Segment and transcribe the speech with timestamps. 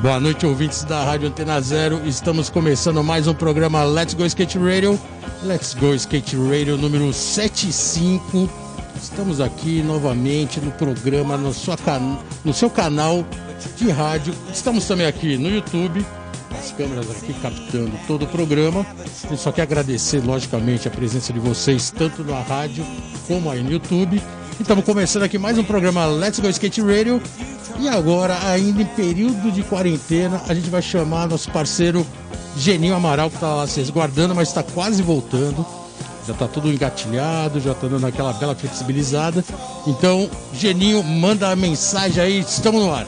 [0.00, 2.00] Boa noite, ouvintes da Rádio Antena Zero.
[2.06, 4.96] Estamos começando mais um programa Let's Go Skate Radio.
[5.42, 8.48] Let's Go Skate Radio número 75.
[9.02, 11.52] Estamos aqui novamente no programa, no,
[11.84, 12.18] can...
[12.44, 13.24] no seu canal
[13.76, 14.32] de rádio.
[14.52, 16.04] Estamos também aqui no YouTube,
[16.60, 18.86] as câmeras aqui captando todo o programa.
[19.30, 22.84] Eu só quero agradecer, logicamente, a presença de vocês, tanto na rádio
[23.26, 24.22] como aí no YouTube.
[24.60, 27.20] Estamos começando aqui mais um programa Let's Go Skate Radio.
[27.78, 32.06] E agora, ainda em período de quarentena, a gente vai chamar nosso parceiro
[32.58, 35.64] Geninho Amaral, que está lá se resguardando, mas está quase voltando.
[36.26, 39.42] Já está tudo engatilhado, já está dando aquela bela flexibilizada.
[39.86, 43.06] Então, Geninho, manda a mensagem aí, estamos no ar.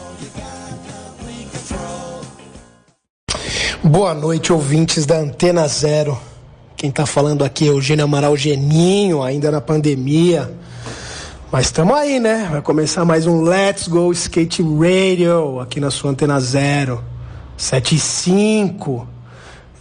[3.85, 6.17] Boa noite, ouvintes da Antena Zero.
[6.77, 10.55] Quem está falando aqui é o Eugênio Amaral Geninho, ainda na pandemia.
[11.51, 12.47] Mas estamos aí, né?
[12.49, 17.03] Vai começar mais um Let's Go Skate Radio aqui na sua Antena Zero.
[17.57, 19.05] 75.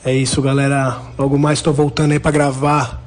[0.03, 0.97] É isso, galera.
[1.15, 3.03] Logo mais estou voltando aí para gravar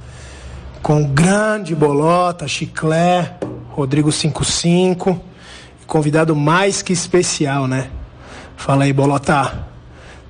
[0.81, 3.37] com o grande Bolota, Chiclé,
[3.71, 5.21] Rodrigo 55
[5.83, 7.91] e convidado mais que especial, né?
[8.57, 9.74] Fala aí, Bolota.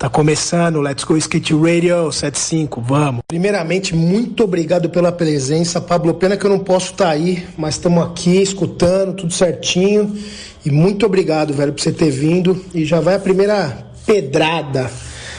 [0.04, 3.22] Tá começando, Let's Go Skate Radio 75, vamos.
[3.26, 6.12] Primeiramente, muito obrigado pela presença, Pablo.
[6.12, 10.14] Pena que eu não posso estar tá aí, mas estamos aqui escutando, tudo certinho.
[10.62, 12.62] E muito obrigado, velho, por você ter vindo.
[12.74, 14.90] E já vai a primeira pedrada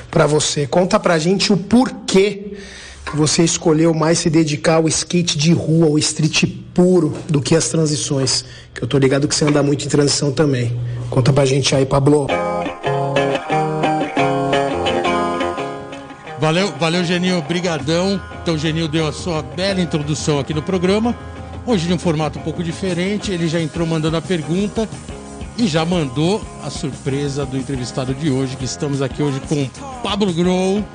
[0.09, 0.65] para você.
[0.65, 2.53] Conta pra gente o porquê
[3.05, 7.55] que você escolheu mais se dedicar ao skate de rua, ao street puro, do que
[7.55, 8.43] as transições.
[8.73, 10.75] Que eu tô ligado que você anda muito em transição também.
[11.11, 12.25] Conta pra gente aí, Pablo.
[16.45, 18.21] Valeu, valeu, Genil, brigadão.
[18.39, 21.17] Então, o Genil deu a sua bela introdução aqui no programa.
[21.65, 24.87] Hoje, de um formato um pouco diferente, ele já entrou mandando a pergunta
[25.57, 29.67] e já mandou a surpresa do entrevistado de hoje, que estamos aqui hoje com
[30.03, 30.85] Pablo Grow,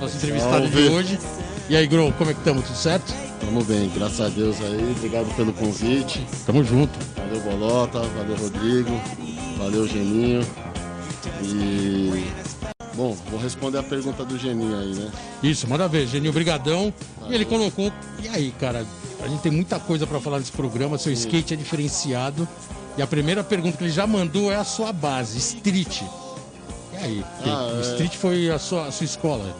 [0.00, 0.82] nosso entrevistado Salve.
[0.82, 1.20] de hoje.
[1.68, 2.64] E aí, Grow, como é que estamos?
[2.64, 3.14] Tudo certo?
[3.38, 4.92] Tamo bem, graças a Deus aí.
[4.96, 6.26] Obrigado pelo convite.
[6.44, 6.98] Tamo junto.
[7.16, 8.00] Valeu, Bolota.
[8.00, 9.00] Valeu, Rodrigo.
[9.56, 10.44] Valeu, Geninho.
[11.44, 12.45] E
[12.96, 15.12] Bom, vou responder a pergunta do Geninho aí, né?
[15.42, 16.92] Isso, manda ver, Geninho, brigadão.
[17.28, 17.92] E ele colocou,
[18.22, 18.86] e aí, cara,
[19.22, 21.20] a gente tem muita coisa para falar nesse programa, seu Sim.
[21.20, 22.48] skate é diferenciado.
[22.96, 26.00] E a primeira pergunta que ele já mandou é a sua base, street.
[26.92, 27.80] E aí, ah, é...
[27.82, 29.54] street foi a sua, a sua escola?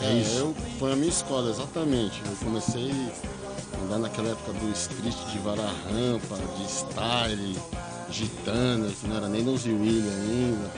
[0.00, 0.38] É, é isso?
[0.38, 2.22] Eu, foi a minha escola, exatamente.
[2.24, 2.90] Eu comecei
[3.74, 7.56] a andar naquela época do street de varar rampa, de style,
[8.10, 10.70] gitana, que não era nem nos William ainda.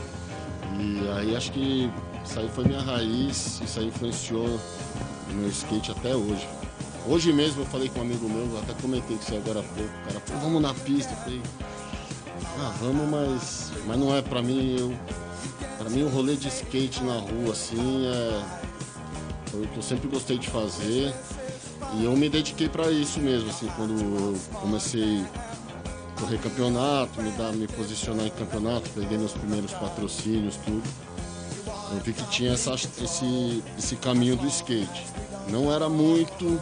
[0.78, 1.90] E aí acho que
[2.24, 6.46] isso aí foi minha raiz, isso aí influenciou o meu skate até hoje.
[7.06, 9.82] Hoje mesmo eu falei com um amigo meu, até comentei com você agora há pouco,
[9.82, 11.12] o cara vamos na pista.
[11.12, 11.42] Eu falei,
[12.58, 14.94] ah, vamos, mas, mas não é pra mim, eu.
[15.78, 18.44] Pra mim o rolê de skate na rua, assim, é.
[19.46, 21.12] Foi o que eu sempre gostei de fazer.
[21.94, 25.24] E eu me dediquei para isso mesmo, assim, quando eu comecei
[26.20, 30.82] correr campeonato, me, dar, me posicionar em campeonato, peguei meus primeiros patrocínios, tudo.
[31.92, 35.06] Eu vi que tinha essa, esse, esse caminho do skate.
[35.48, 36.60] Não era muito.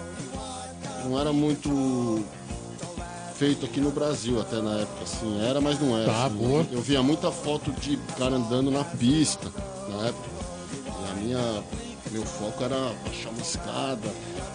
[1.04, 2.24] Não era muito
[3.34, 6.10] feito aqui no Brasil até na época, assim, era, mas não era.
[6.10, 6.36] Tá, assim.
[6.36, 6.66] boa.
[6.72, 9.48] Eu via muita foto de cara andando na pista
[9.88, 10.28] na época.
[10.86, 11.62] E a minha.
[12.10, 14.08] Meu foco era baixar uma escada,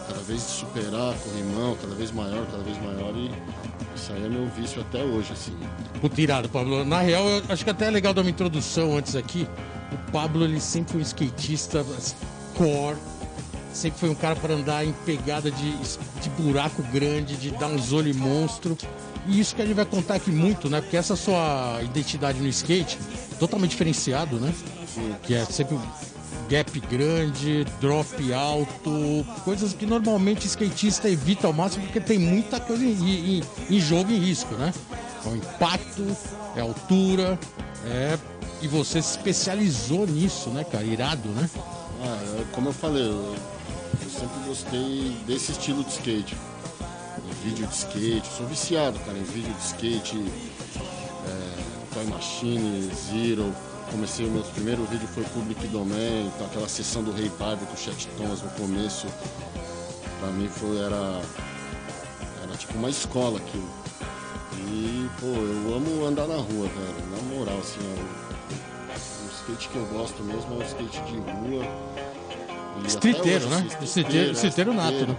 [0.07, 3.31] cada vez superar corrimão, cada vez maior, cada vez maior e
[3.95, 5.55] isso aí é meu vício até hoje, assim.
[6.01, 6.83] O tirado, Pablo.
[6.83, 9.47] Na real, eu acho que até é legal dar uma introdução antes aqui.
[9.91, 11.85] O Pablo, ele sempre foi um skatista
[12.55, 12.97] core.
[13.71, 17.93] Sempre foi um cara para andar em pegada de, de buraco grande, de dar uns
[17.93, 18.77] olhos monstro.
[19.27, 20.81] E isso que a gente vai contar aqui muito, né?
[20.81, 22.99] Porque essa sua identidade no skate,
[23.39, 24.53] totalmente diferenciado, né?
[24.93, 25.15] Sim.
[25.23, 25.77] Que é sempre
[26.53, 32.85] gap grande, drop alto, coisas que normalmente skatista evita ao máximo porque tem muita coisa
[32.85, 34.71] em, em, em jogo em risco, né?
[35.25, 36.15] É o impacto,
[36.55, 37.39] é a altura,
[37.87, 38.19] é.
[38.61, 40.83] E você se especializou nisso, né, cara?
[40.83, 41.49] Irado, né?
[42.03, 43.35] Ah, é, como eu falei, eu,
[44.07, 46.35] sempre gostei desse estilo de skate.
[46.35, 50.23] De vídeo de skate, sou viciado, cara, em vídeo de skate,
[51.27, 53.51] é, Toy Machine, Zero,
[53.93, 57.73] comecei, o meu primeiro vídeo foi Public Domain, então aquela sessão do Rei Pardo com
[57.73, 59.05] o Chet Thomas no começo,
[60.19, 61.21] pra mim foi, era,
[62.43, 63.69] era tipo uma escola aquilo.
[64.67, 69.75] E, pô, eu amo andar na rua, velho, na moral, assim, é o, skate que
[69.75, 71.65] eu gosto mesmo é o skate de rua.
[72.87, 73.67] Streeteiro, né?
[73.83, 75.17] Streeteiro, streeteiro, é, nato, né?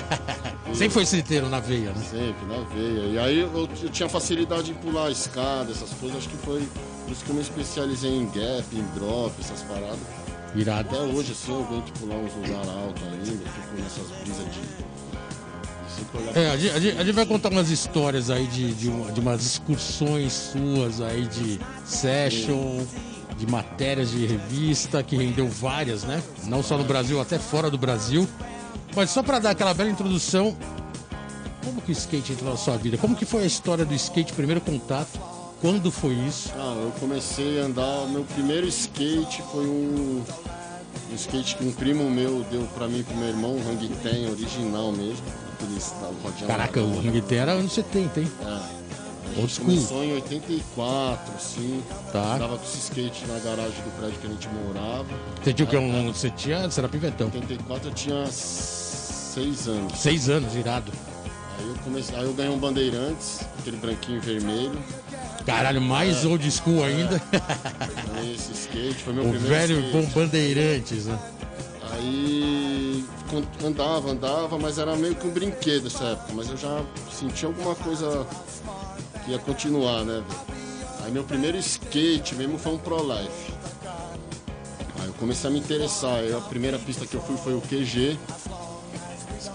[0.72, 2.02] Sempre foi streeteiro na veia, né?
[2.02, 3.12] Sempre, na veia.
[3.12, 6.18] E aí eu, eu tinha facilidade em pular a escada, essas coisas.
[6.18, 6.66] Acho que foi
[7.06, 9.98] por isso que eu me especializei em gap, em drop, essas paradas.
[10.54, 10.88] Irado.
[10.88, 14.86] Até hoje, assim, eu venho pular uns lugares altos ainda, fico nessas brisas de.
[16.38, 19.42] É, a gente, a gente- vai contar umas histórias aí de, de, uma- de umas
[19.44, 22.84] excursões suas aí de session,
[23.38, 26.22] de matérias de revista, que rendeu várias, né?
[26.44, 28.28] Não só no Brasil, até fora do Brasil.
[28.94, 30.56] Mas só pra dar aquela bela introdução,
[31.64, 32.96] como que o skate entrou na sua vida?
[32.98, 35.18] Como que foi a história do skate, primeiro contato?
[35.66, 36.52] Quando foi isso?
[36.54, 38.06] Ah, eu comecei a andar.
[38.06, 40.22] Meu primeiro skate foi um,
[41.10, 43.88] um skate que um primo meu deu pra mim e pro meu irmão, um Hang
[44.00, 45.26] Ten original mesmo.
[45.54, 47.10] Aqueles da rodinha Caraca, o laranja.
[47.10, 48.32] Ring era anos 70, hein?
[48.42, 48.44] É.
[48.44, 49.66] A Old school.
[49.66, 51.82] começou em 84, assim.
[52.12, 52.36] Tá.
[52.36, 55.08] Andava com esse skate na garagem do prédio que a gente morava.
[55.42, 55.76] Você tinha o que?
[55.76, 56.70] Um, você tinha.
[56.70, 57.26] Você era pivetão.
[57.34, 59.98] Em 84 eu tinha 6 anos.
[59.98, 60.92] Seis anos, irado.
[61.58, 64.78] Aí eu comecei, aí eu ganhei um Bandeirantes, aquele branquinho e vermelho.
[65.46, 67.22] Caralho, mais old school ainda.
[68.34, 69.96] Esse skate, foi meu o primeiro velho skate.
[69.96, 71.18] bom bandeirantes, né?
[71.92, 73.04] Aí
[73.64, 76.32] andava, andava, mas era meio que um brinquedo essa época.
[76.34, 76.82] Mas eu já
[77.12, 78.26] senti alguma coisa
[79.24, 80.22] que ia continuar, né?
[80.26, 80.56] velho?
[81.04, 83.54] Aí meu primeiro skate mesmo foi um Pro Life.
[84.98, 86.16] Aí eu comecei a me interessar.
[86.16, 88.18] Aí a primeira pista que eu fui foi o QG,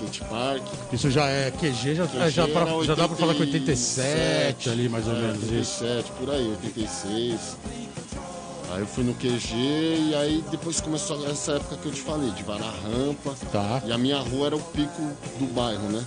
[0.05, 0.63] Skate Park.
[0.91, 4.69] Isso já é QG, já, QG já, pra- já dá pra falar com 87 87,
[4.69, 5.83] ali, mais ou é, menos isso.
[5.83, 7.57] 87, por aí, 86.
[8.73, 12.31] Aí eu fui no QG e aí depois começou essa época que eu te falei,
[12.31, 13.35] de varar rampa.
[13.51, 13.81] Tá.
[13.85, 15.01] E a minha rua era o pico
[15.37, 16.03] do bairro, né?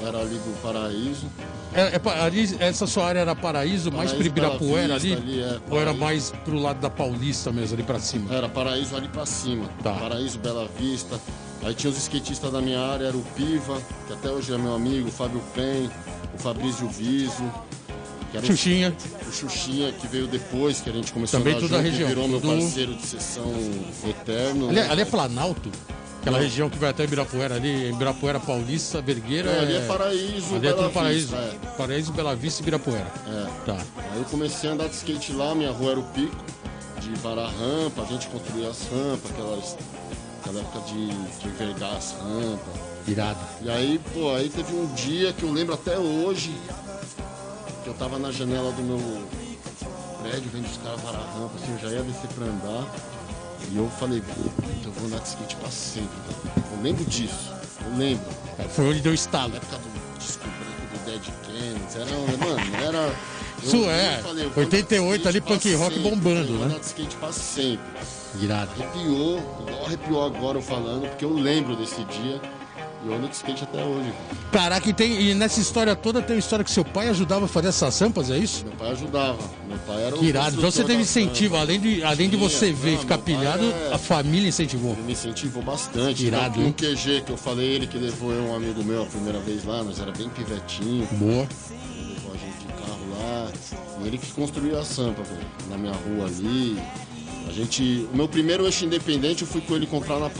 [0.00, 1.26] Eu era ali do Paraíso.
[1.74, 5.12] É, é ali, essa sua área era Paraíso, mais Paraíso, Bela Ibirapuera ali?
[5.14, 8.32] Ali, é, ou era mais pro lado da Paulista mesmo, ali pra cima?
[8.32, 9.68] Era Paraíso ali pra cima.
[9.82, 9.94] Tá.
[9.94, 11.18] Paraíso, Bela Vista.
[11.64, 14.74] Aí tinha os skatistas da minha área, era o Piva, que até hoje é meu
[14.74, 15.88] amigo, o Fábio Pen,
[16.34, 17.44] o Fabrício Viso.
[18.30, 18.96] Que era o- Xuxinha.
[19.28, 21.90] O Xuxinha, que veio depois, que a gente começou Também a andar tudo da junto,
[21.90, 23.52] região, virou meu parceiro de sessão
[24.08, 24.66] eterno.
[24.70, 24.88] Ali, né?
[24.90, 25.70] ali é Planalto?
[26.20, 26.44] Aquela Não.
[26.44, 29.50] região que vai até Ibirapuera ali, Ibirapuera Paulista, Vergueira.
[29.50, 31.36] É, ali é Paraíso, Ali é Bela tudo Paraíso.
[31.36, 31.76] Vista, é.
[31.76, 33.12] Paraíso, Bela Vista e Ibirapuera.
[33.26, 33.46] É.
[33.66, 33.76] Tá.
[34.12, 36.36] Aí eu comecei a andar de skate lá, minha rua era o pico,
[37.00, 39.76] de varar rampa, a gente construía as rampas, aquelas,
[40.42, 42.92] aquela época de, de envergar as rampas.
[43.06, 43.38] Irado.
[43.62, 46.54] E aí, pô, aí teve um dia que eu lembro até hoje,
[47.82, 49.28] que eu tava na janela do meu
[50.22, 52.92] prédio, vendo os caras varar rampa, assim, eu já ia descer pra andar.
[53.70, 56.16] E eu falei, puta, eu vou andar de skate pra sempre.
[56.26, 56.66] cara.
[56.76, 57.52] Eu lembro disso,
[57.84, 58.26] eu lembro.
[58.70, 59.50] Foi onde deu estalo.
[59.50, 63.14] Na época do disco branco do Dead Kennedys, era, mano, era...
[63.62, 66.46] Isso é, falei, eu vou andar de 88 skate ali, punk rock sempre, bombando, eu
[66.46, 66.64] vou né?
[66.66, 67.84] andar de skate pra sempre.
[68.40, 68.70] Irado.
[68.78, 69.40] Arrepiou,
[69.84, 72.40] arrepiou agora eu falando, porque eu lembro desse dia
[73.04, 74.12] e eu ando de skate até hoje.
[74.12, 74.42] cara.
[74.52, 77.48] Caraca, e, tem, e nessa história toda tem uma história que seu pai ajudava a
[77.48, 78.64] fazer essas rampas, é isso?
[78.64, 79.38] Meu pai ajudava,
[79.68, 80.56] meu pai era o irado.
[80.56, 81.66] Então você teve incentivo, rampa.
[81.66, 84.92] além de, além de você ver e ficar pilhado, é- a família incentivou.
[84.92, 86.24] Ele me incentivou bastante.
[86.24, 86.68] Irado, hein?
[86.68, 89.64] no QG que eu falei, ele que levou eu um amigo meu a primeira vez
[89.64, 91.06] lá, nós era bem pivetinho.
[91.12, 91.46] Boa.
[91.70, 93.50] Ele levou a gente de carro lá.
[94.02, 96.78] E ele que construiu a sampa, velho, na minha rua ali.
[97.52, 98.08] Gente.
[98.12, 100.30] O meu primeiro eixo independente eu fui com ele comprar na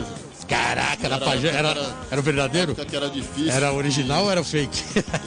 [0.00, 0.24] velho.
[0.46, 2.74] Caraca, na Era- Pajé, era, era- era o verdadeiro?
[2.74, 3.50] Que era difícil.
[3.50, 4.78] Era original ou era fake?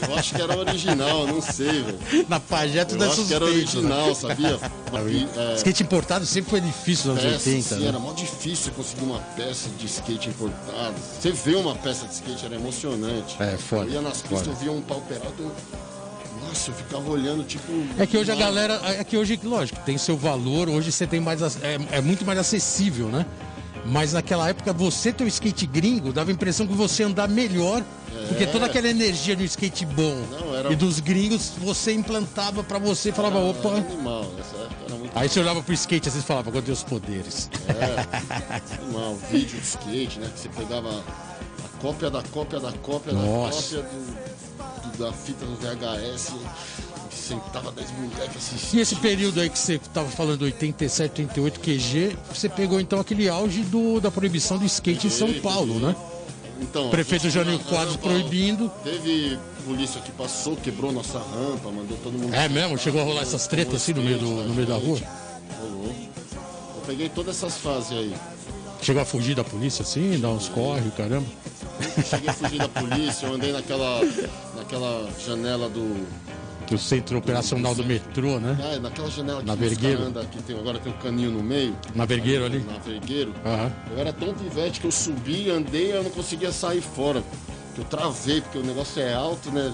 [0.08, 1.98] Eu acho que era original, não sei, velho.
[2.30, 3.82] na Pajé tudo Eu é acho que era suspeito.
[3.82, 3.96] né?
[3.96, 4.60] original, sabia?
[5.36, 7.88] É, Skate importado sempre foi difícil nos anos peça, 80, sim, né?
[7.88, 10.94] era mó difícil conseguir uma peça de skate importada.
[11.20, 13.36] Você vê uma peça de skate, era emocionante.
[13.42, 14.52] É, foda, Eu ia nas pistas, foda.
[14.52, 15.52] eu via um pau peralta, eu...
[16.48, 17.72] Nossa, eu ficava olhando, tipo...
[18.00, 18.80] É que hoje a galera.
[18.86, 21.42] É que hoje, lógico, tem seu valor, hoje você tem mais.
[21.64, 23.26] É, é muito mais acessível, né?
[23.86, 27.82] Mas naquela época, você ter o skate gringo dava a impressão que você andar melhor,
[28.28, 30.42] porque toda aquela energia do skate bom É.
[30.42, 33.70] Não, era- e dos gringos, você implantava pra você e falava, Era opa.
[33.78, 37.50] animal, nessa época era muito Aí você olhava pro skate e falava, agora os poderes.
[38.82, 39.18] animal.
[39.32, 40.30] Vídeo de skate, né?
[40.34, 40.90] Que você pegava
[41.64, 43.78] a cópia da cópia da cópia Nossa.
[43.78, 44.27] da cópia do-
[44.98, 46.34] da fita do VHS.
[47.12, 48.80] e Sentava 10 moleques E assistindo.
[48.80, 53.62] esse período aí que você tava falando, 87, 88 QG, você pegou então aquele auge
[53.64, 55.96] do, da proibição do skate em São Paulo, né?
[56.62, 58.72] Então, Prefeito Jânio Quadros proibindo.
[58.84, 62.34] Teve polícia que passou, quebrou nossa rampa, mandou todo mundo.
[62.34, 62.78] É mesmo?
[62.78, 64.98] Chegou a rolar essas tretas assim no meio, do, no meio da rua?
[65.60, 65.94] Rolou.
[66.76, 68.16] Eu peguei todas essas fases aí.
[68.82, 71.26] Chegou a fugir da polícia assim, dar uns corre, caramba.
[72.04, 74.02] Cheguei a fugir da polícia, eu andei naquela,
[74.56, 76.06] naquela janela do.
[76.70, 78.58] Do centro operacional do metrô, né?
[78.74, 81.74] É, naquela janela Na que andam, que tem, agora tem um caninho no meio.
[81.96, 82.60] Na Vergueiro ali?
[82.60, 83.34] Na Vergueiro.
[83.46, 83.72] Aham.
[83.92, 87.24] Eu era tão pivete que eu subi, andei e eu não conseguia sair fora.
[87.74, 89.74] que eu travei, porque o negócio é alto, né?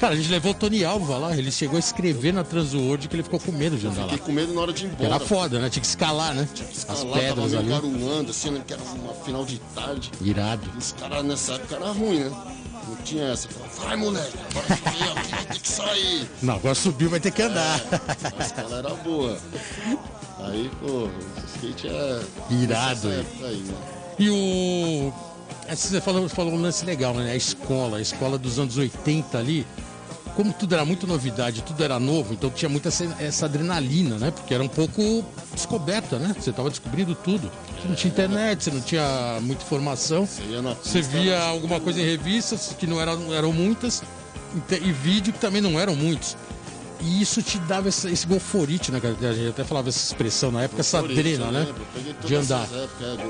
[0.00, 3.16] Cara, a gente levou o Tony Alva lá, ele chegou a escrever na Transworld que
[3.16, 4.08] ele ficou com medo de andar lá.
[4.12, 5.04] Fiquei com medo na hora de ir embora.
[5.06, 5.70] Era foda, né?
[5.70, 6.48] Tinha que escalar, né?
[6.54, 7.68] Escalar, As tava pedras meio ali.
[7.68, 8.62] garoando, assim, né?
[8.66, 10.10] Que era uma final de tarde.
[10.20, 10.70] Irado.
[10.76, 12.30] Os caras nessa época era ruim, né?
[12.88, 13.48] Não tinha essa.
[13.82, 14.66] Vai moleque, agora
[15.30, 16.28] vai ter que sair.
[16.42, 17.80] Não, agora subiu, vai ter que andar.
[18.38, 19.38] A escala era boa.
[20.40, 21.10] Aí, pô, o
[21.54, 22.20] skate é.
[22.50, 23.74] Irado, aí, né?
[24.18, 25.12] E o.
[25.68, 27.32] essa Você falou, falou um lance legal, né?
[27.32, 29.66] A escola, a escola dos anos 80 ali.
[30.34, 34.30] Como tudo era muito novidade, tudo era novo, então tinha muita essa, essa adrenalina, né?
[34.30, 36.34] Porque era um pouco descoberta, né?
[36.38, 37.50] Você tava descobrindo tudo.
[37.76, 40.24] Você não tinha internet, você não tinha muita informação.
[40.26, 40.42] Você
[40.80, 44.02] Você via alguma coisa em revistas, que não eram, eram muitas,
[44.70, 46.36] e vídeo que também não eram muitos.
[47.00, 49.00] E isso te dava esse, esse golforite, né?
[49.04, 51.74] A gente até falava essa expressão na época, essa Golforite, adrena, eu né?
[52.24, 52.68] De andar.
[52.72, 52.88] é,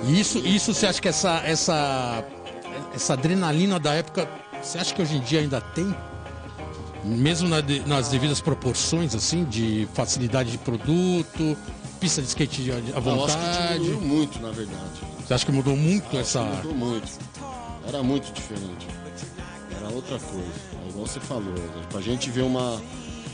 [0.09, 2.25] E isso, isso você acha que essa, essa,
[2.95, 4.27] essa adrenalina da época,
[4.63, 5.95] você acha que hoje em dia ainda tem?
[7.05, 11.57] Mesmo na nas devidas proporções, assim, de facilidade de produto,
[12.01, 13.75] pista de skate à Eu acho que vontade.
[13.75, 15.01] diminuiu muito, na verdade.
[15.27, 16.43] Você acha que mudou muito essa.
[16.43, 17.09] Mudou muito.
[17.87, 18.87] Era muito diferente.
[19.77, 20.47] Era outra coisa.
[20.87, 21.55] É igual você falou.
[21.91, 22.81] Pra gente ver uma,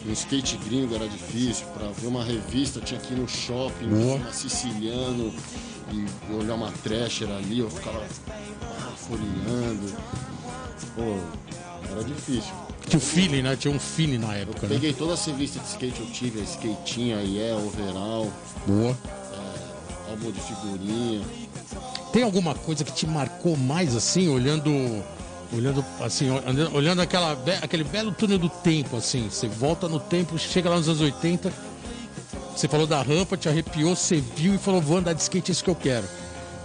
[0.06, 1.66] um skate gringo era difícil.
[1.68, 4.16] Pra ver uma revista tinha que ir no shopping, Boa.
[4.16, 5.32] uma siciliano
[5.92, 7.60] e olhar uma thrasher ali.
[7.60, 9.92] Eu ficava ah, folheando.
[10.94, 11.18] Pô,
[11.90, 12.52] era difícil.
[12.86, 13.56] Tinha um feeling, né?
[13.56, 14.74] Tinha um feeling na época, né?
[14.74, 18.30] Peguei todas as revistas de skate eu tive, a Skatinha, a Yeah, Overall,
[18.66, 18.96] Boa.
[20.10, 21.22] álbum de figurinha.
[22.12, 24.70] Tem alguma coisa que te marcou mais assim, olhando,
[25.56, 26.28] olhando assim,
[26.72, 30.88] olhando, aquela, aquele belo túnel do tempo, assim, você volta no tempo, chega lá nos
[30.88, 31.52] anos 80,
[32.54, 35.52] você falou da rampa, te arrepiou, você viu e falou, vou andar de skate, é
[35.52, 36.06] isso que eu quero.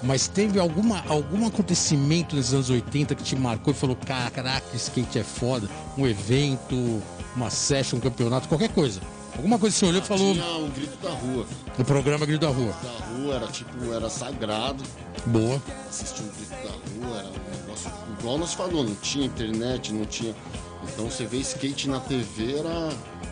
[0.02, 5.20] Mas teve alguma, algum acontecimento nesses anos 80 que te marcou e falou, caraca, skate
[5.20, 5.68] é foda,
[5.98, 7.02] um evento,
[7.36, 9.02] uma session, um campeonato, qualquer coisa.
[9.36, 11.46] Alguma coisa que você olhou e falou Tinha um grito da rua.
[11.78, 12.74] no programa Grito da Rua.
[12.84, 14.84] Da rua era tipo, era sagrado.
[15.26, 15.62] Boa.
[15.90, 20.06] assistir um grito da rua, era um negócio igual nós falou, não tinha internet, não
[20.06, 20.36] tinha.
[20.84, 22.90] Então você vê skate na TV era,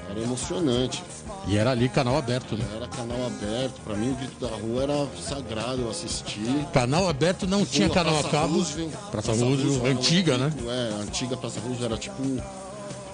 [0.10, 1.04] era emocionante.
[1.48, 2.66] E era ali canal aberto, né?
[2.76, 6.42] Era canal aberto, pra mim o grito da rua era sagrado, eu assisti.
[6.74, 8.54] Canal aberto não tinha Rua, canal a Praça cabo.
[8.56, 8.92] Roosevelt.
[9.12, 10.54] Praça Roosevelt, era um antiga, né?
[10.68, 12.22] É, a antiga Praça Roosevelt era tipo.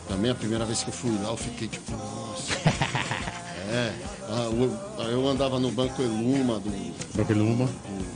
[0.07, 2.53] Também a primeira vez que eu fui lá, eu fiquei tipo, nossa.
[3.71, 3.93] é.
[4.29, 6.69] eu, eu andava no banco Eluma do,
[7.13, 7.69] Braqueluma.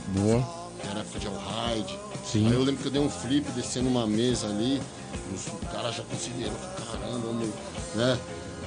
[0.08, 0.42] Boa.
[0.80, 1.98] que era época de Alride.
[2.24, 2.46] Sim.
[2.46, 4.80] Aí eu lembro que eu dei um flip descendo uma mesa ali,
[5.34, 7.52] os caras já conseguiram, caramba, meu,
[7.94, 8.18] né?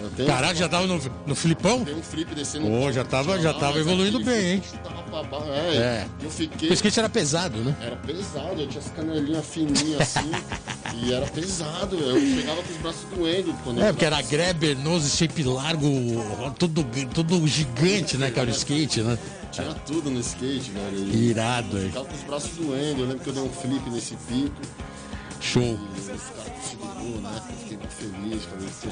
[0.10, 1.84] Tenho, Caralho, já tava no, no flipão?
[1.84, 2.68] dei um flip descendo.
[2.68, 4.64] Pô, já tava- já tava mas evoluindo bem, hein?
[4.84, 5.02] Tava
[5.54, 6.08] é, É.
[6.22, 6.70] eu fiquei.
[6.70, 7.76] O skate era pesado, né?
[7.82, 10.32] Era pesado, eu tinha as canelinhas fininhas assim,
[11.04, 13.54] e era pesado, eu pegava com os braços doendo.
[13.64, 15.88] Quando É, porque era grabber, nose, shape largo,
[16.58, 19.18] tudo, tudo gigante, né, cara, o skate, né?
[19.52, 21.14] Tinha tudo no skate, velho.
[21.14, 21.88] Irado, aí.
[21.88, 24.62] Ficava com os braços doendo, eu lembro que eu dei um flip nesse pico.
[25.42, 25.78] Show.
[25.98, 27.42] Os caras né?
[27.60, 28.44] Fiquei muito feliz.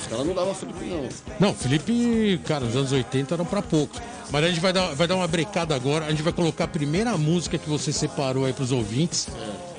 [0.01, 1.09] Os caras não davam flip, não.
[1.39, 4.01] Não, Felipe, cara, nos anos 80 eram pra poucos.
[4.31, 6.05] Mas a gente vai dar, vai dar uma brecada agora.
[6.05, 9.27] A gente vai colocar a primeira música que você separou aí pros ouvintes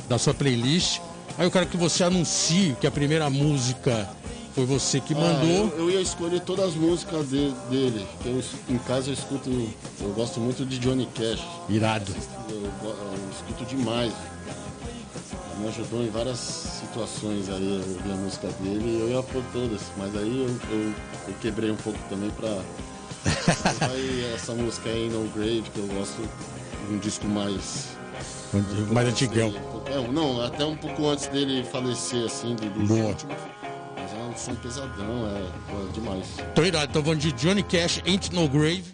[0.09, 1.01] da sua playlist.
[1.39, 4.09] Aí eu quero que você anuncie que a primeira música
[4.55, 5.49] foi você que Ah, mandou.
[5.49, 8.05] eu, eu ia escolher todas as músicas de- dele.
[8.25, 9.49] Eu, em casa eu escuto.
[10.01, 11.41] Eu gosto muito de Johnny Cash.
[11.69, 12.13] Irado.
[12.49, 14.13] Eu, eu escuto demais.
[15.61, 19.43] Me ajudou em várias situações aí, eu ouvi a música dele e eu ia pôr
[19.53, 19.83] todas.
[19.99, 20.95] Mas aí eu, eu,
[21.29, 22.49] eu quebrei um pouco também pra.
[24.35, 26.23] Essa música aí, No Grave, que eu gosto
[26.89, 27.89] de um disco mais.
[28.91, 29.53] Mais antigão.
[29.87, 33.09] É, não, até um pouco antes dele falecer, assim, do, dos Boa.
[33.09, 33.37] últimos.
[33.97, 36.27] Mas é um som pesadão, é, é demais.
[36.55, 38.85] Tô irado, tô falando de Johnny Cash, Ain't No Grave.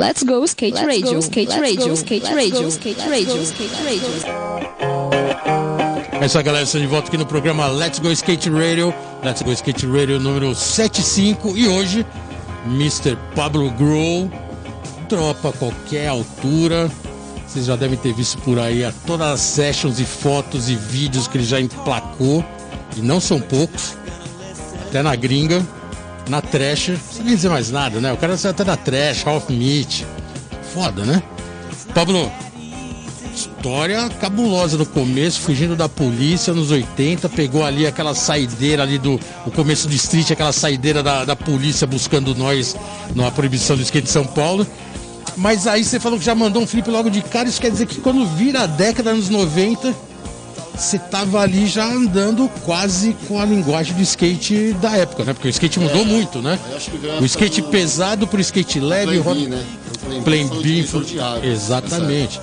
[0.00, 2.98] Let's go skate Let's radio, go, skate let's radio, go, skate let's radio, go, skate
[2.98, 4.35] let's radio, skate radio.
[6.26, 6.64] É isso aí, galera.
[6.64, 8.92] Estamos de volta aqui no programa Let's Go Skate Radio.
[9.22, 11.56] Let's Go Skate Radio número 75.
[11.56, 12.04] E hoje,
[12.66, 13.16] Mr.
[13.36, 14.28] Pablo Grow
[15.08, 16.90] dropa a qualquer altura.
[17.46, 21.28] Vocês já devem ter visto por aí a todas as sessions e fotos e vídeos
[21.28, 22.44] que ele já emplacou.
[22.96, 23.96] E não são poucos.
[24.88, 25.64] Até na gringa,
[26.28, 26.88] na trash.
[26.88, 28.12] Não precisa nem dizer mais nada, né?
[28.12, 30.04] O cara saiu até na trash, half meat.
[30.74, 31.22] Foda, né?
[31.94, 32.32] Pablo,
[33.36, 39.20] história cabulosa no começo, fugindo da polícia nos 80, pegou ali aquela saideira ali do
[39.44, 42.74] o começo do street, aquela saideira da, da polícia buscando nós
[43.14, 44.66] na proibição do skate de São Paulo.
[45.36, 47.86] Mas aí você falou que já mandou um flip logo de cara, isso quer dizer
[47.86, 49.94] que quando vira a década anos 90,
[50.74, 55.34] você tava ali já andando quase com a linguagem do skate da época, né?
[55.34, 56.58] Porque o skate mudou muito, né?
[57.20, 59.40] O skate época do pesado pro skate leve, roda...
[59.40, 59.64] B, né?
[60.06, 60.48] O Plan
[60.86, 62.40] foi o B, águas, exatamente.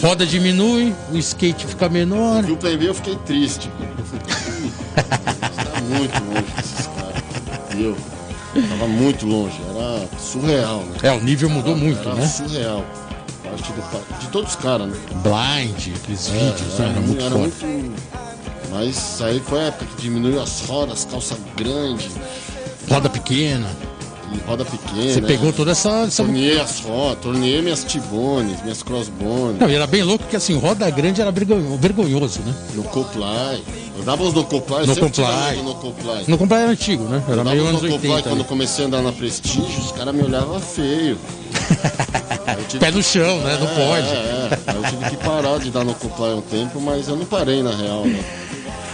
[0.00, 2.44] Roda diminui, o skate fica menor.
[2.48, 3.70] E o Plan B eu fiquei triste.
[3.98, 4.24] Eu falei,
[4.64, 7.22] "Ih, Tá muito longe desses caras.
[7.68, 7.96] Entendeu?
[8.68, 10.96] Tava muito longe, era surreal, né?
[11.02, 12.26] É, o nível mudou muito, Era né?
[12.26, 12.84] surreal.
[13.42, 14.96] Do de todos os caras, né?
[15.22, 16.84] Blind, aqueles vídeos, né?
[16.86, 17.64] era, Era muito era forte.
[17.64, 18.02] muito.
[18.70, 22.10] Mas aí foi a época que diminuiu as rodas, calça grande
[22.90, 23.68] Roda pequena.
[24.46, 25.12] Roda pequena.
[25.12, 25.26] Você né?
[25.28, 25.90] pegou toda essa.
[26.06, 26.22] essa...
[26.22, 30.56] Torneei as rodas, torneei minhas tibones, minhas crossbones, Não, e era bem louco que assim,
[30.58, 32.54] roda grande era vergonho- vergonhoso, né?
[32.74, 33.62] no Coply.
[33.96, 36.24] Eu dava uns no Coply, eu No medo no Coply.
[36.26, 37.22] Não comprar era antigo, né?
[37.28, 38.28] Era Eu meio anos no Coply 80.
[38.30, 38.46] quando né?
[38.48, 41.18] comecei a andar na Prestígio, os caras me olhavam feio.
[42.80, 43.56] Pé no chão, né?
[43.60, 44.08] Não É, pode.
[44.08, 44.12] É,
[44.72, 44.76] é.
[44.76, 47.70] Eu tive que parar de dar no Coply um tempo, mas eu não parei na
[47.74, 48.24] real, né?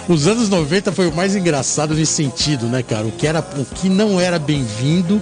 [0.09, 3.07] Os anos 90 foi o mais engraçado nesse sentido, né, cara?
[3.07, 5.21] O que, era, o que não era bem-vindo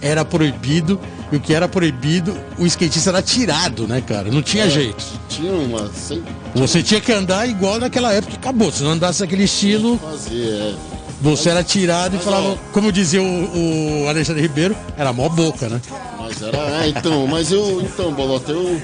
[0.00, 0.98] era proibido.
[1.30, 4.30] E o que era proibido, o skatista era tirado, né, cara?
[4.30, 5.04] Não tinha jeito.
[5.28, 5.92] Tinha uma.
[5.92, 8.72] Sempre Você tinha que andar igual naquela época que acabou.
[8.72, 10.74] Se não andasse aquele estilo, fazer, é.
[11.20, 12.56] você era tirado e Mas, falava, ó.
[12.72, 15.82] como dizia o, o Alexandre Ribeiro, era mó boca, né?
[16.18, 16.56] Mas era.
[16.82, 17.82] É, então, mas eu.
[17.82, 18.80] Então, Bolota, eu.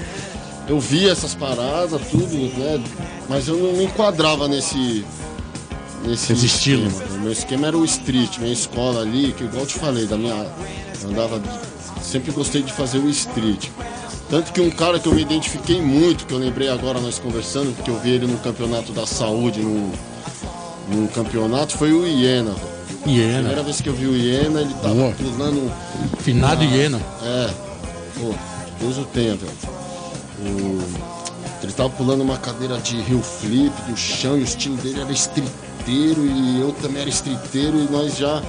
[0.67, 2.83] Eu vi essas paradas, tudo, né?
[3.29, 5.05] Mas eu não me enquadrava nesse.
[6.05, 6.87] Nesse Esse estilo.
[7.15, 10.17] O meu esquema era o street, minha escola ali, que igual eu te falei, da
[10.17, 10.33] minha.
[11.01, 11.41] Eu andava.
[12.01, 13.69] Sempre gostei de fazer o street.
[14.29, 17.75] Tanto que um cara que eu me identifiquei muito, que eu lembrei agora nós conversando,
[17.75, 19.91] porque eu vi ele no campeonato da saúde, num,
[20.89, 22.75] num campeonato, foi o Iena, velho.
[23.07, 25.11] Hiena, Primeira vez que eu vi o Iena, ele tava Boa.
[25.13, 25.71] pulando.
[26.19, 26.99] finado hiena.
[27.23, 27.49] É,
[28.19, 28.33] pô,
[28.79, 29.51] Deus o tenha, velho.
[30.41, 31.15] O-
[31.63, 35.11] Ele tava pulando uma cadeira de rio flip do chão e o estilo dele era
[35.85, 38.41] estriteiro e eu também era estriteiro e nós já.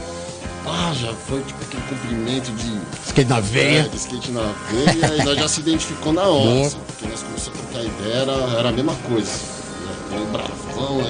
[0.68, 3.82] Ah, já foi tipo aquele cumprimento de, Skate na é, veia.
[3.88, 7.48] de skate na veia e nós já se identificou na hora, assim, porque nós começamos
[7.48, 9.30] a trocar ideia, era, era a mesma coisa.
[9.30, 10.16] Né?
[10.16, 11.00] Ele bravão?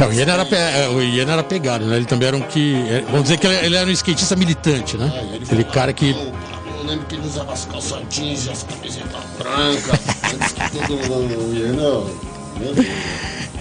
[0.00, 1.96] É, o Iena era, é, o Iena era pegado, né?
[1.96, 2.74] Ele também era um que.
[2.88, 5.12] é, Vamos dizer que ele, era um skatista militante, né?
[5.14, 6.14] É, ele Aquele cara que.
[6.14, 6.32] "Não,
[6.78, 10.00] Eu lembro que ele usava as calças jeans e as camisetas brancas.
[10.32, 12.33] antes que todo mundo não.
[12.58, 12.86] Né?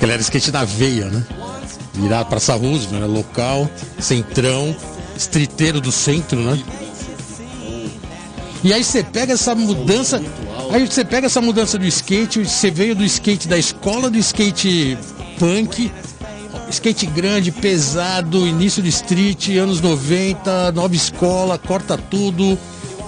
[0.02, 1.26] Ele era skate na veia, né?
[1.94, 4.76] Virado pra Roosevelt, era local, centrão,
[5.16, 6.62] estriteiro do centro, né?
[8.64, 10.22] E aí você pega essa mudança.
[10.72, 14.98] Aí você pega essa mudança do skate, você veio do skate da escola do skate
[15.38, 15.92] punk,
[16.70, 22.58] skate grande, pesado, início de street, anos 90, nova escola, corta tudo.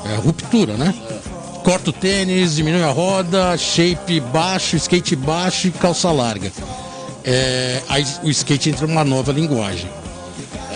[0.06, 0.94] É ruptura, né?
[1.66, 6.52] Corta o tênis, diminui a roda, shape baixo, skate baixo e calça larga.
[7.24, 9.90] É, aí o skate entra numa nova linguagem.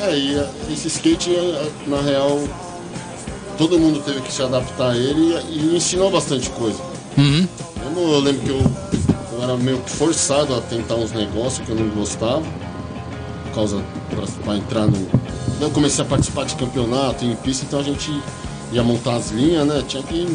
[0.01, 2.39] É, e a- esse skate, eh, na real,
[3.55, 6.79] todo mundo teve que se adaptar a ele e, e ensinou bastante coisa.
[7.15, 7.47] Uhum.
[7.83, 8.61] Mesmo eu lembro que eu,
[9.33, 12.41] eu era meio que forçado a tentar uns negócios que eu não gostava,
[13.45, 13.83] por causa
[14.43, 15.07] pra entrar no.
[15.61, 18.11] Eu comecei a participar de campeonato em pista, então a gente
[18.71, 19.83] ia montar as linhas, né?
[19.87, 20.25] Tinha que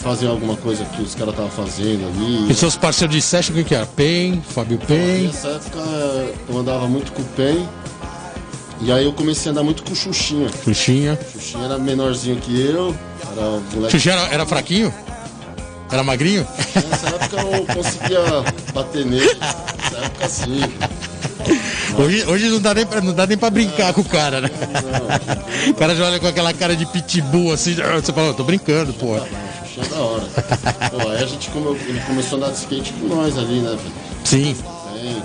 [0.00, 2.50] fazer alguma coisa que os caras estavam fazendo ali.
[2.50, 3.86] E seus parceiros de session, quem que era?
[3.86, 5.26] Pen, Fábio Pen.
[5.26, 5.78] Nessa época
[6.48, 7.68] eu andava muito com o Pen.
[8.82, 10.48] E aí eu comecei a andar muito com o Xuxinha.
[10.64, 11.18] Xuxinha.
[11.32, 12.96] Xuxinha era menorzinho que eu,
[13.30, 13.92] era moleque.
[13.92, 14.92] Xuxinha era, era fraquinho?
[15.92, 16.46] Era magrinho?
[16.74, 18.20] Nessa época eu conseguia
[18.72, 19.34] bater nele.
[19.34, 20.60] Nessa época sim.
[21.98, 24.50] Hoje, hoje não, dá nem pra, não dá nem pra brincar com o cara, né?
[25.68, 28.92] O cara já olha com aquela cara de pitbull assim, você fala, "Eu tô brincando,
[28.94, 29.18] pô.
[29.84, 30.24] É da hora.
[30.90, 33.70] Pô, aí a gente come- ele começou a andar de skate com nós ali, né,
[33.70, 33.92] velho?
[34.24, 34.56] Sim.
[34.94, 35.22] Bem,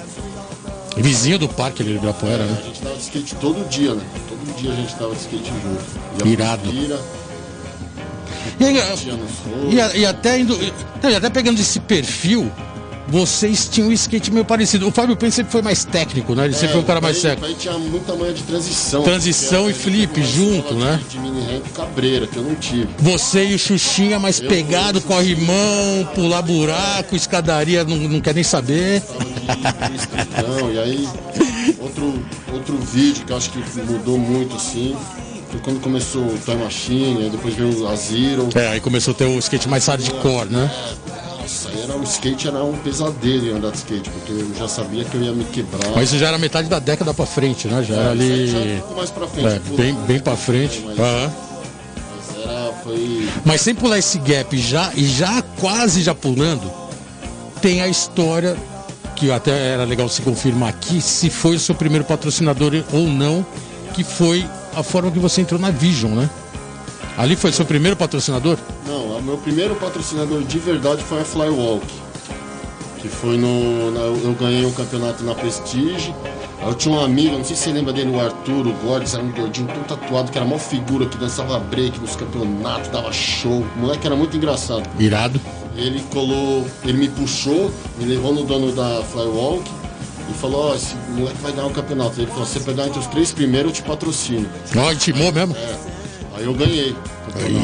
[0.98, 2.62] Vizinho do parque ali do Ibirapuera, a né?
[2.66, 4.04] gente tava de skate todo dia, né?
[4.30, 6.26] Todo dia a gente tava de skate junto.
[6.26, 6.62] Ia Irado.
[6.62, 7.00] pro Vira,
[8.60, 10.58] E, e, a- e até indo.
[10.64, 12.50] e até pegando esse perfil,
[13.08, 14.88] vocês tinham um skate meio parecido.
[14.88, 16.46] O Fábio Pen sempre foi mais técnico, né?
[16.46, 17.46] Ele sempre foi um cara mais técnico.
[17.46, 19.04] aí tinha muita manha de transição.
[19.04, 21.00] Transição e flip junto, né?
[21.04, 22.88] De, de mini ramp cabreira, que eu não tive.
[22.98, 27.98] Você e o Xuxinha mais Eu pegado, e o corre mão, pular buraco, escadaria, não,
[27.98, 29.04] não quer nem saber.
[29.96, 31.10] Escritão, e aí
[31.80, 34.96] outro, outro vídeo que eu acho que mudou muito assim.
[35.52, 38.50] Foi quando começou o Toy Machine, aí depois veio a Zero.
[38.56, 40.70] É, aí começou a ter o skate mais hardcore, né?
[41.46, 45.06] Nossa, era, o skate era um pesadelo em andar de skate, porque eu já sabia
[45.06, 45.92] que eu ia me quebrar.
[45.96, 47.84] Mas isso já era metade da década pra frente, né?
[47.84, 48.74] Já era Isso aí já ali.
[48.74, 49.48] um pouco mais pra frente.
[49.48, 50.84] É, pô, bem, bem pra frente.
[50.84, 51.32] Mas, Aham.
[52.18, 53.30] mas era, foi...
[53.46, 56.72] Mas sem pular esse gap já, e já quase já pulando,
[57.62, 58.58] tem a história
[59.16, 63.46] que até era legal se confirmar aqui, se foi o seu primeiro patrocinador ou não,
[63.94, 64.44] que foi
[64.76, 66.28] a forma que você entrou na Vision, né?
[67.18, 68.58] Ali foi seu primeiro patrocinador?
[68.86, 71.86] Não, o meu primeiro patrocinador de verdade foi a Flywalk.
[73.02, 73.92] Que foi no.
[73.92, 76.14] na- eu ganhei um campeonato na Prestige.
[76.62, 79.14] Aí Eu tinha um amigo, não sei se você lembra dele, o Arthur, o Gordes,
[79.14, 83.12] era um gordinho todo tatuado, que era mó figura, que dançava break nos campeonatos, dava
[83.14, 83.64] show.
[83.76, 84.84] O moleque era muito engraçado.
[85.00, 85.40] Irado.
[85.76, 89.70] Ele colou, ele me puxou, me levou no dono da Flywalk
[90.30, 92.20] e falou, ó, esse moleque vai ganhar um campeonato.
[92.20, 94.50] Ele falou, se você pegar entre os três primeiros, eu te patrocino.
[94.76, 95.56] Ó, intimou mesmo?
[95.56, 95.76] É.
[96.38, 96.96] Aí eu ganhei.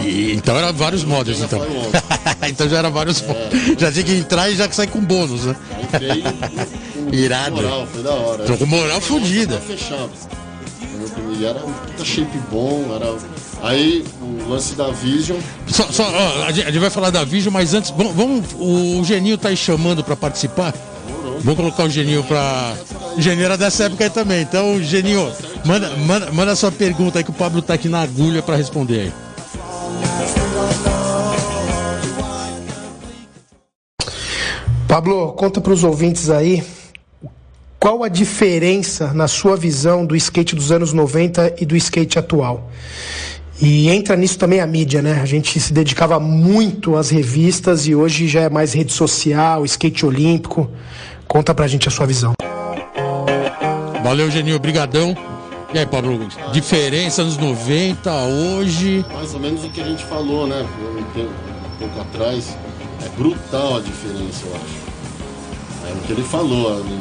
[0.05, 1.59] E- então era vários modos, então.
[2.47, 3.43] então já era vários modos.
[3.77, 5.55] Já tinha que entrar e já sai com bônus, né?
[5.93, 6.21] Aí
[6.95, 7.55] com, com Irado.
[7.55, 8.43] moral, foi da hora.
[8.45, 9.57] Tô com moral fodida.
[9.59, 10.09] Fechado.
[11.39, 13.15] E era um puta shape bom, era...
[13.63, 17.73] Aí o lance da Vision, Só, só, ó, a, gente, vai falar da Vision, mas
[17.75, 20.73] antes, vamos, vamos- o Geninho tá aí chamando pra participar.
[21.43, 22.75] Vou colocar o Geninho pra.
[23.17, 24.41] O Geninho era dessa época aí também.
[24.41, 25.31] Então, Geninho,
[25.65, 28.55] manda, manda, manda a sua pergunta aí que o Pablo tá aqui na agulha pra
[28.55, 29.13] responder aí.
[34.87, 36.63] Pablo, conta para os ouvintes aí
[37.79, 42.69] qual a diferença na sua visão do skate dos anos 90 e do skate atual.
[43.59, 45.19] E entra nisso também a mídia, né?
[45.21, 50.05] A gente se dedicava muito às revistas e hoje já é mais rede social, skate
[50.05, 50.69] olímpico.
[51.31, 52.33] Conta pra gente a sua visão.
[54.03, 55.15] Valeu, Geninho, brigadão.
[55.73, 59.05] E aí, Pablo, diferença nos 90, hoje.
[59.13, 60.61] mais ou menos o que a gente falou, né?
[60.61, 62.57] Um, tempo, um pouco atrás.
[63.05, 65.89] É brutal a diferença, eu acho.
[65.89, 66.99] É o que ele falou, ali,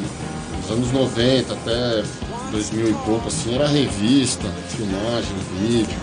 [0.61, 2.03] nos anos 90 até
[2.51, 5.97] 2000 e pouco, assim, era revista, filmagem, vídeo.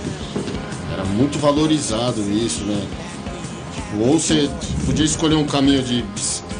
[0.92, 2.86] Era muito valorizado isso, né?
[3.74, 4.50] Tipo, ou você
[4.84, 6.04] podia escolher um caminho de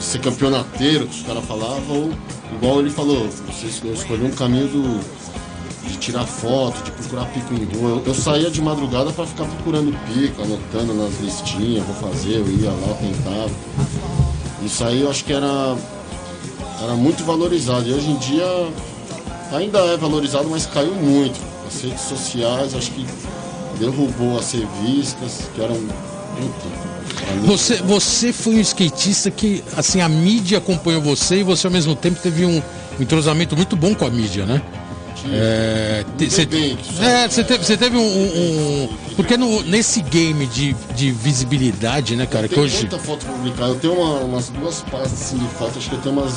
[0.01, 2.11] ser campeonateiro, que os caras falavam,
[2.53, 5.01] igual ele falou, você escolheu um caminho do,
[5.89, 7.91] de tirar foto, de procurar pico em rua.
[7.91, 12.49] Eu, eu saía de madrugada para ficar procurando pico, anotando nas listinhas, vou fazer, eu
[12.49, 13.51] ia lá, tentava.
[14.63, 15.77] Isso aí eu acho que era,
[16.83, 17.89] era muito valorizado.
[17.89, 18.73] E hoje em dia
[19.53, 21.39] ainda é valorizado, mas caiu muito.
[21.67, 23.07] As redes sociais acho que
[23.79, 25.77] derrubou as revistas, que eram.
[25.77, 26.88] Puta,
[27.45, 31.95] Você, você foi um skatista que, assim, a mídia acompanhou você e você ao mesmo
[31.95, 32.63] tempo teve um
[33.01, 34.61] entrosamento muito bom com a mídia, né?
[35.31, 36.43] É, você
[37.41, 42.55] é, teve, teve um, um- Porque no- nesse game de, de visibilidade, né, cara, que
[42.55, 42.77] Tem hoje.
[42.79, 43.71] muita foto publicada.
[43.73, 46.35] Eu tenho uma- umas duas pastas assim, de foto, acho que eu tenho umas,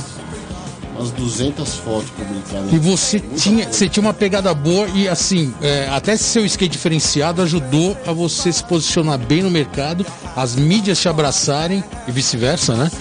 [1.01, 2.71] umas 200 fotos publicadas.
[2.71, 7.41] E você tinha, você tinha uma pegada boa e assim, é, até seu skate diferenciado
[7.41, 12.91] ajudou a você se posicionar bem no mercado, as mídias te abraçarem e vice-versa, né?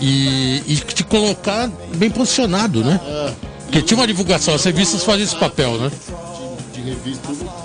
[0.00, 3.00] E, e te colocar bem posicionado, né?
[3.04, 3.32] É,
[3.64, 5.90] Porque tinha uma divulgação, as revistas faziam esse papel, né?
[6.72, 7.61] de, de revista, tudo.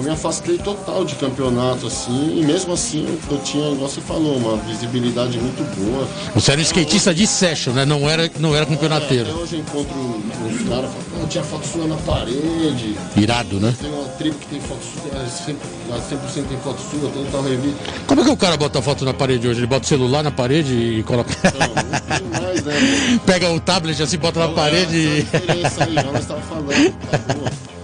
[0.00, 4.34] Eu me afastei total de campeonato, assim, e mesmo assim eu tinha, igual você falou,
[4.38, 6.08] uma visibilidade muito boa.
[6.34, 7.84] Você era um skatista de session, né?
[7.84, 9.28] Não era, não era campeonateiro.
[9.36, 12.96] hoje eu encontro uns caras falando, "Ah, tinha foto sua na parede.
[13.14, 13.74] Irado, né?
[13.78, 15.56] Tem uma tribo que tem foto sua, é, 100%,
[15.92, 17.78] a 100% tem foto sua, tem tal revista.
[18.06, 19.60] Como é que o cara bota foto na parede hoje?
[19.60, 21.30] Ele bota o celular na parede e coloca.
[21.44, 23.20] Não, não tem mais, né?
[23.26, 25.22] Pega o tablet assim, bota na parede Essa é e.
[25.22, 26.94] diferença aí, já nós estávamos falando.
[27.12, 27.48] Acabou.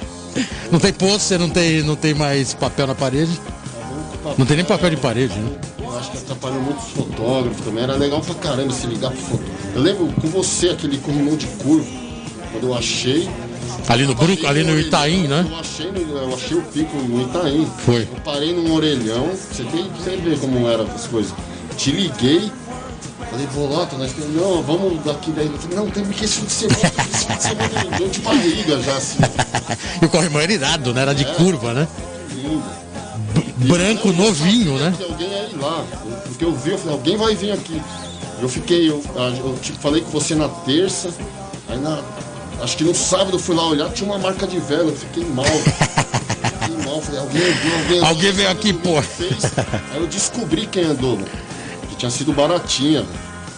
[0.70, 3.38] Não tem pôster, não tem, não tem mais papel na parede.
[4.36, 5.50] Não tem nem papel de parede, né?
[5.78, 7.84] Eu acho que atrapalhou muito os fotógrafos também.
[7.84, 9.52] Era legal pra caramba se ligar pro fotógrafo.
[9.74, 11.86] Eu lembro com você, aquele corrimão de curva,
[12.50, 13.28] quando eu achei.
[13.88, 15.46] Ali no Bruco, ali no Itaim, né?
[15.48, 17.66] Eu achei, no- eu achei o pico no Itaim.
[17.84, 18.02] Foi.
[18.02, 21.32] Eu parei num orelhão, você tem você vê como eram as coisas.
[21.76, 22.50] Te liguei,
[23.30, 24.34] falei, Bolota, nós temos.
[24.34, 25.46] Não, vamos daqui daí.
[25.46, 28.20] Eu falei, não, tem que esse fim de semana, esse fim de semana deu de
[28.20, 29.18] barriga já, assim.
[30.00, 31.02] E o corrimão era irado, né?
[31.02, 31.88] Era de curva, né?
[32.34, 32.62] Lindo.
[33.56, 34.94] Branco, novinho, né?
[34.96, 35.84] Que alguém ia ir lá.
[36.24, 37.80] Porque eu vi, eu falei, alguém vai vir aqui.
[38.40, 41.08] Eu fiquei, eu, eu tipo, falei com você na terça,
[41.68, 42.02] aí na.
[42.60, 45.24] Acho que no sábado eu fui lá olhar, tinha uma marca de vela, eu fiquei
[45.24, 45.44] mal.
[46.60, 48.08] fiquei mal, falei, alguém alguém andou.
[48.08, 49.00] Alguém veio aqui, pô.
[49.02, 49.44] Fez.
[49.92, 51.30] Aí eu descobri quem andou, velho.
[51.96, 53.04] Que tinha sido baratinha.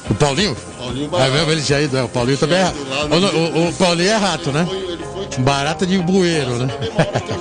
[0.09, 0.57] O Paulinho?
[0.79, 1.33] Paulinho É Barato.
[1.33, 2.73] mesmo, ele ido, é, o Paulinho também é.
[3.11, 4.61] O, o- o Paulinho é rato, né?
[4.71, 6.69] Ele foi, ele foi tipo, Barata de bueiro, né?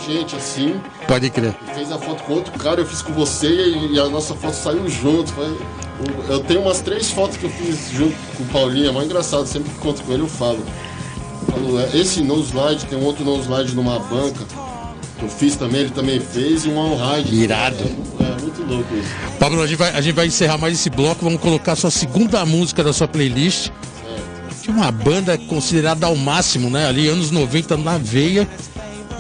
[0.06, 0.76] gente, assim.
[1.08, 1.56] Pode crer.
[1.74, 4.90] fez a foto com outro cara, eu fiz com você e, a nossa foto saiu
[4.90, 5.32] junto.
[5.32, 5.58] Foi,
[6.28, 9.46] eu, tenho umas três fotos que eu fiz junto com o Paulinho, é mais engraçado,
[9.46, 10.60] sempre que encontro com ele eu falo.
[11.48, 14.44] Eu falo, é, esse no slide, tem um outro no slide numa banca,
[15.18, 17.36] que eu fiz também, ele também fez, e um on ride.
[17.36, 17.76] Irado.
[18.20, 19.10] É, é muito louco isso.
[19.40, 21.24] Pablo, a gente, vai, a gente vai encerrar mais esse bloco.
[21.24, 23.70] Vamos colocar a sua segunda música da sua playlist.
[24.62, 26.88] tinha uma banda considerada ao máximo, né?
[26.88, 28.48] Ali, anos 90 na veia.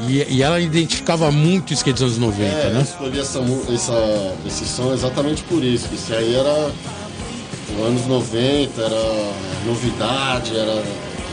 [0.08, 2.82] E, e ela identificava muito o skate dos anos 90, É, eu né?
[2.84, 3.40] escolhi essa,
[3.74, 6.72] essa, esse som exatamente por isso, que isso aí era
[7.76, 9.32] nos anos 90, era
[9.66, 10.84] novidade, era,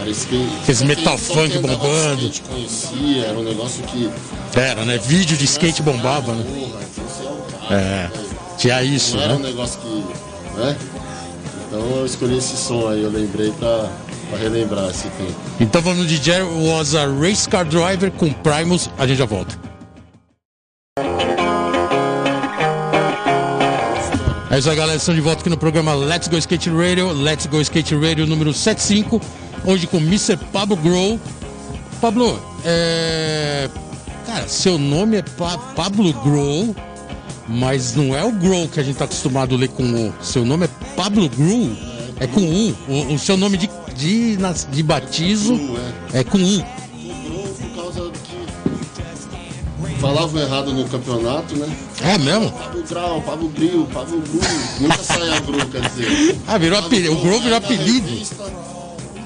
[0.00, 0.56] era skate.
[0.62, 2.14] Aqueles metal funk de bombando.
[2.26, 4.10] skate conhecia, era um negócio que.
[4.54, 4.98] Era, né?
[4.98, 6.44] Vídeo de skate bombava, né?
[6.46, 7.74] Então é.
[7.74, 7.78] É.
[7.78, 8.10] né?
[8.58, 9.48] Tinha isso, Não era um né?
[9.48, 10.58] negócio que.
[10.58, 10.76] né?
[11.68, 13.90] Então eu escolhi esse som aí, eu lembrei pra,
[14.30, 15.34] pra relembrar esse tempo.
[15.58, 18.88] Então vamos no DJ Was a Race Car Driver com Primus.
[18.98, 19.58] A gente já volta.
[24.50, 24.96] É isso aí, galera.
[24.96, 27.10] Estamos de volta aqui no programa Let's Go Skate Radio.
[27.12, 29.20] Let's Go Skate Radio número 75.
[29.64, 30.36] Hoje com Mr.
[30.52, 31.18] Pablo Grow.
[32.00, 33.68] Pablo, é.
[34.26, 36.74] Cara, seu nome é Pa- Pablo Grow,
[37.48, 40.12] mas não é o Grow que a gente tá acostumado a ler com O.
[40.22, 41.70] Seu nome é Pablo Grow,
[42.20, 42.76] é com U.
[42.88, 44.36] O, o seu nome de, de,
[44.70, 45.78] de batismo Grow,
[46.12, 46.20] é.
[46.20, 46.64] é com U.
[46.64, 51.74] Cobrou por causa que falavam errado no campeonato, né?
[52.02, 52.50] É mesmo?
[52.52, 54.40] Pablo Grau, Pablo Gril, Pablo Gru.
[54.80, 56.38] Nunca saía Gru, quer dizer.
[56.46, 57.12] Ah, virou apelido.
[57.14, 58.08] O Gru, virou apelido.
[58.08, 58.44] revista,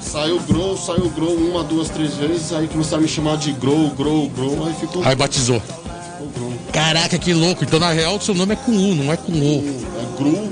[0.01, 3.91] Saiu Grow, saiu Grow uma, duas, três vezes, aí começaram a me chamar de Grow,
[3.91, 5.61] Grow, Grow, aí ficou, Aí batizou.
[5.61, 6.53] ficou Grow.
[6.73, 7.65] Caraca, que louco.
[7.65, 9.65] Então na real seu nome é com U, não é com O.
[9.65, 10.49] É Gru,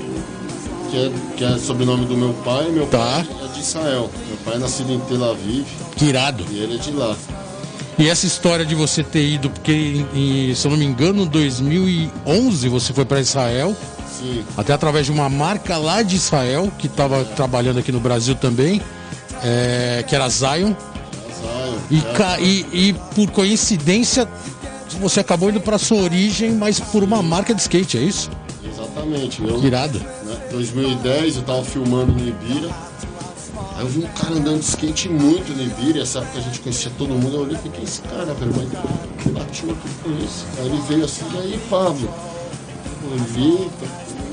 [0.91, 2.97] que é, que é sobrenome do meu pai, meu Tá.
[3.25, 4.11] pai é de Israel.
[4.27, 6.45] Meu pai é nascido em Tel Aviv Que irado.
[6.51, 7.15] e ele é de lá.
[7.97, 9.71] E essa história de você ter ido, porque
[10.13, 13.75] em- em, se eu não me engano, em 2011 você foi para Israel,
[14.19, 18.35] Sim, até através de uma marca lá de Israel, que estava trabalhando aqui no Brasil
[18.35, 18.81] também,
[19.43, 20.73] é, que era Zion.
[20.73, 21.77] Zion.
[21.91, 24.27] E, é, e, e por coincidência
[24.99, 28.31] você acabou indo para sua origem, mas por uma marca de skate, é isso?
[28.63, 29.43] Exatamente.
[29.43, 29.99] Eu, Que irado.
[29.99, 32.69] né, 2010 eu tava filmando no Ibira.
[33.75, 36.59] Aí eu vi um cara andando de skate muito no Ibira, essa época a gente
[36.61, 38.53] conhecia todo mundo, eu olhei e falei, quem é esse cara, velho?
[38.55, 40.45] Mas bati outro com esse.
[40.59, 42.09] Aí ele veio assim, e aí, Pablo?
[43.11, 43.69] Eu vi,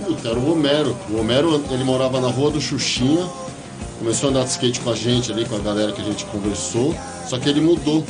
[0.07, 0.97] puta, era o Homero.
[1.11, 3.27] O Homero, ele morava na rua do Xuxinha,
[4.05, 6.27] começou a andar de skate com a gente ali, com a galera que a gente
[6.27, 6.95] conversou,
[7.27, 8.05] só que ele mudou.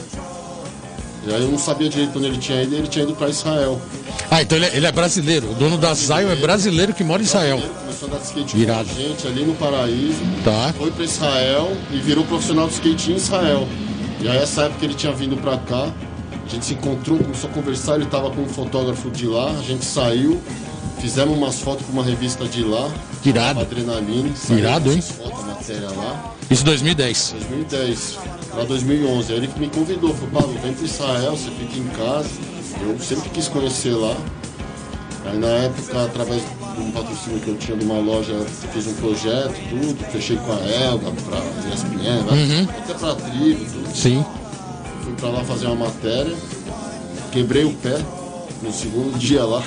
[1.25, 3.29] E aí eu não sabia direito onde ele tinha ido, e ele tinha ido pra
[3.29, 3.81] Israel.
[4.29, 5.53] Ah, então ele é, ele é brasileiro.
[5.53, 7.63] O dono da Zion é brasileiro que mora em Israel.
[7.81, 8.89] Começou a andar de skate Irado.
[8.89, 10.19] com a gente ali no Paraíso.
[10.45, 10.75] Tá.
[10.77, 13.69] Foi para Israel e virou profissional de skate em Israel.
[14.21, 15.93] E aí essa época ele tinha vindo para cá,
[16.45, 19.63] a gente se encontrou, começou a conversar, ele estava com um fotógrafo de lá, a
[19.63, 20.41] gente saiu,
[21.01, 22.91] fizemos umas fotos para uma revista de lá,
[23.25, 23.61] Irado.
[23.61, 25.01] Adrenaline, saiu Irado, hein?
[25.01, 27.35] fotos, a matéria lá, Isso em 2010.
[27.39, 28.19] 2010
[28.51, 29.33] para 2011.
[29.33, 32.29] Aí ele me convidou, falou, Pablo, vem para Israel, você fica em casa.
[32.83, 34.17] Eu sempre quis conhecer lá.
[35.27, 38.35] Aí na época, através de um patrocínio que eu tinha de uma loja,
[38.75, 41.39] fiz um projeto, tudo, fechei com a Elga, pra
[41.73, 42.69] ESPN, Uhum.
[42.79, 43.97] até pra tribo, tudo.
[43.97, 44.25] Sim.
[45.03, 46.35] Fui pra lá fazer uma matéria,
[47.33, 47.99] quebrei o pé
[48.63, 49.63] no segundo dia lá.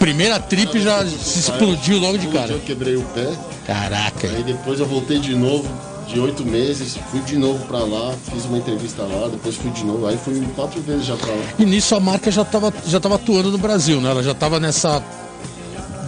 [0.00, 2.52] Primeira trip já se explodiu logo de cara.
[2.52, 3.28] Eu quebrei o pé,
[3.66, 4.28] Caraca.
[4.28, 5.68] aí depois eu voltei de novo,
[6.08, 9.84] de oito meses, fui de novo pra lá, fiz uma entrevista lá, depois fui de
[9.84, 11.42] novo, aí fui quatro vezes já pra lá.
[11.58, 14.10] E nisso a marca já estava já tava atuando no Brasil, né?
[14.10, 15.02] Ela já estava nessa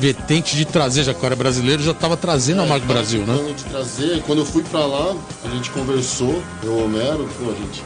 [0.00, 3.54] vertente de trazer, já que era brasileiro, já estava trazendo a marca do Brasil, né?
[3.54, 7.84] De trazer, quando eu fui pra lá, a gente conversou, eu Homero, pô, a gente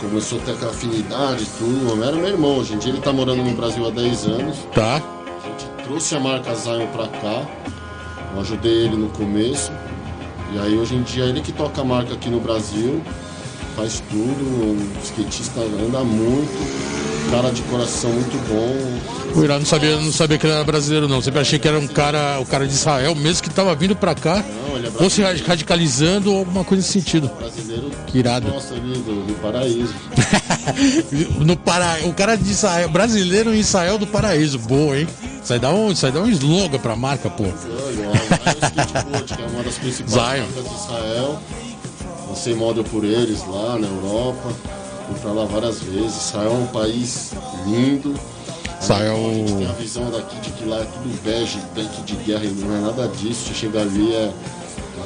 [0.00, 2.02] começou a ter aquela afinidade e tudo.
[2.02, 4.58] É meu irmão, hoje em dia ele tá morando no Brasil há 10 anos.
[4.74, 4.96] Tá.
[4.96, 7.46] A gente trouxe a marca Zion pra cá,
[8.34, 9.70] eu ajudei ele no começo.
[10.52, 13.00] E aí hoje em dia ele que toca a marca aqui no Brasil,
[13.76, 19.38] faz tudo, um skatista anda muito, cara de coração muito bom.
[19.38, 21.22] O Irã não sabia, não sabia que ele era brasileiro, não.
[21.22, 24.14] Sempre achei que era um cara, o cara de Israel, mesmo que estava vindo pra
[24.14, 27.30] cá, Não, ele é ou se radicalizando ou alguma coisa nesse sentido.
[27.38, 28.48] Brasileiro Que irado.
[28.48, 29.94] nossa ali do, paraíso.
[31.38, 31.98] no para...
[32.04, 34.58] O cara de Israel, brasileiro em Israel do paraíso.
[34.58, 35.06] Boa, hein?
[35.48, 37.44] Aí dá um, aí dá um slogan pra marca, pô.
[37.44, 40.46] Que é uma das principais Zion.
[40.46, 41.40] marcas de Israel.
[42.28, 44.52] Lancei model por eles lá na Europa.
[45.10, 46.28] Fui pra lá várias vezes.
[46.28, 47.32] Israel é um país
[47.66, 48.14] lindo.
[48.80, 52.14] Israel- A gente tem a visão daqui de que lá é tudo bege, tanque de
[52.24, 53.48] guerra, e não é nada disso.
[53.48, 54.30] Você chega ali, é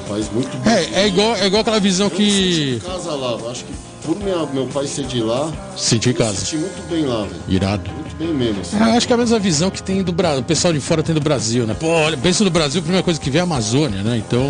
[0.05, 0.69] um país muito bonito.
[0.69, 2.75] É, é igual, é igual aquela visão Eu que.
[2.77, 3.33] em casa lá.
[3.33, 3.73] Eu acho que
[4.07, 6.37] por minha, meu pai ser de lá, Senti em eu casa.
[6.37, 7.40] senti muito bem lá, velho.
[7.49, 7.90] Irado.
[7.90, 8.61] Muito bem mesmo.
[8.61, 8.77] assim.
[8.77, 10.79] É, eu acho que é a mesma visão que tem do Brasil, o pessoal de
[10.79, 11.75] fora tem do Brasil, né?
[11.75, 14.19] Pô, olha, pensa no Brasil, a primeira coisa que vem é a Amazônia, né?
[14.25, 14.40] Então,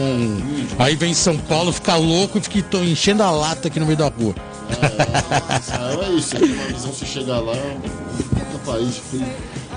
[0.79, 4.09] aí vem São Paulo, fica louco e fica enchendo a lata aqui no meio da
[4.09, 4.35] rua.
[6.05, 9.25] É isso, você tem uma visão, você chega lá, é um puta país, fui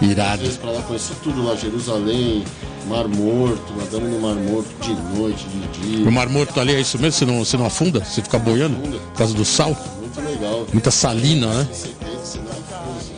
[0.01, 0.41] Irado.
[0.41, 2.43] vezes pra lá, conheci tudo lá, Jerusalém,
[2.87, 6.07] Mar Morto, andando no Mar Morto de noite, de dia.
[6.07, 7.11] O Mar Morto ali é isso mesmo?
[7.13, 8.03] Você não, você não afunda?
[8.03, 8.75] Você fica boiando?
[8.75, 9.75] Por causa do sal?
[9.99, 10.65] Muito legal.
[10.71, 11.67] Muita salina, né?
[11.71, 13.11] 70, você não afusa.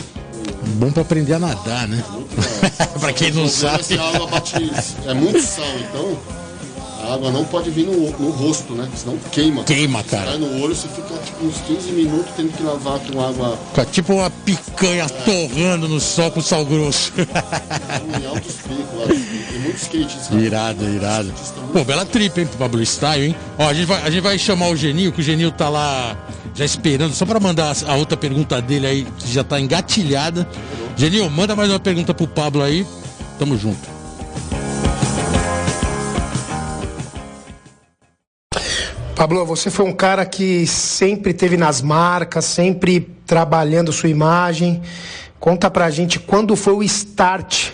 [0.75, 2.03] Bom pra aprender a nadar, né?
[2.99, 3.83] pra quem não é sabe.
[3.83, 3.95] se.
[5.05, 6.17] É muito sal, então
[7.09, 8.87] a água não pode vir no, no rosto, né?
[8.95, 9.63] Senão queima.
[9.63, 10.37] Queima, Cai cara.
[10.37, 14.13] no olho, você fica tipo uns 15 minutos tendo que lavar com água Fica tipo
[14.13, 17.11] uma picanha torrando no sol com sal grosso.
[17.17, 19.07] em altos picos lá.
[19.07, 20.29] Tem muitos skates.
[20.31, 21.33] irado, irado.
[21.73, 23.35] Pô, bela trip, hein, pro Pablo Style, hein?
[23.57, 26.15] Ó, a gente, vai, a gente vai chamar o Geninho, que o Geninho tá lá
[26.53, 30.47] já esperando, só pra mandar a outra pergunta dele aí, que já tá engatilhada.
[30.95, 32.85] Geninho, manda mais uma pergunta pro Pablo aí.
[33.37, 33.98] Tamo junto.
[39.19, 44.81] Pablo, você foi um cara que sempre teve nas marcas, sempre trabalhando sua imagem.
[45.37, 47.71] Conta pra gente quando foi o start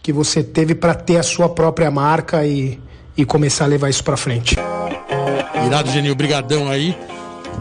[0.00, 2.78] que você teve pra ter a sua própria marca e,
[3.16, 4.54] e começar a levar isso pra frente.
[5.66, 6.96] Irado, Geninho, brigadão aí.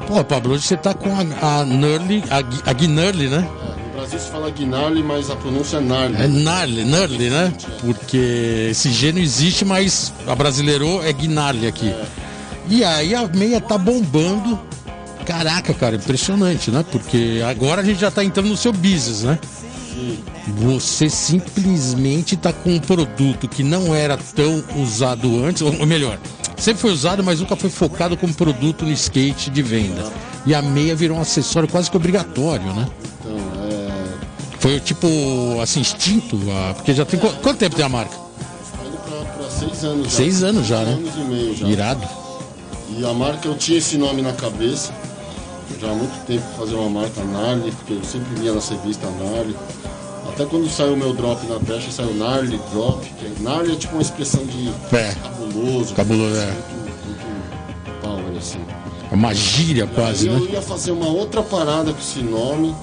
[0.05, 3.37] Pô, Pablo, hoje você tá com a, a Nurly, a, a Guinurly, né?
[3.39, 6.21] É, no Brasil se fala Gnarly, mas a pronúncia é Gnarly.
[6.21, 7.51] É Gnarly, Nurly, né?
[7.81, 11.91] Porque esse G não existe, mas a brasileirou é Gnarly aqui.
[12.69, 14.59] E aí a meia tá bombando.
[15.25, 16.85] Caraca, cara, impressionante, né?
[16.91, 19.39] Porque agora a gente já tá entrando no seu business, né?
[20.57, 26.19] Você simplesmente tá com um produto que não era tão usado antes, ou melhor,
[26.57, 30.03] sempre foi usado, mas nunca foi focado como produto no skate de venda.
[30.45, 32.87] E a meia virou um acessório quase que obrigatório, né?
[33.19, 33.37] Então,
[33.71, 34.57] é.
[34.59, 35.07] Foi tipo
[35.63, 37.19] assim, instinto, ah, porque já tem.
[37.19, 38.15] qu- Quanto tempo tem a marca?
[38.15, 40.11] Tá indo pra, pra seis anos já.
[40.11, 40.91] Seis anos já, né?
[40.93, 41.67] anos e meio já.
[41.67, 42.07] Irado.
[42.97, 44.93] E a marca, eu tinha esse nome na cabeça.
[45.79, 49.55] Já há muito tempo fazer uma marca Gnarly, porque eu sempre via nas revistas Gnarly.
[50.29, 53.05] Até quando saiu o meu drop na pecha, saiu Gnarly Drop.
[53.19, 55.13] Que é- Gnarly é tipo uma expressão de É.
[55.21, 55.93] cabuloso.
[55.95, 56.45] Cabuloso, é.
[56.45, 58.59] Muito, muito power, assim.
[59.11, 60.51] É Uma gíria quase, Aí eu né?
[60.53, 62.75] ia fazer uma outra parada com esse nome.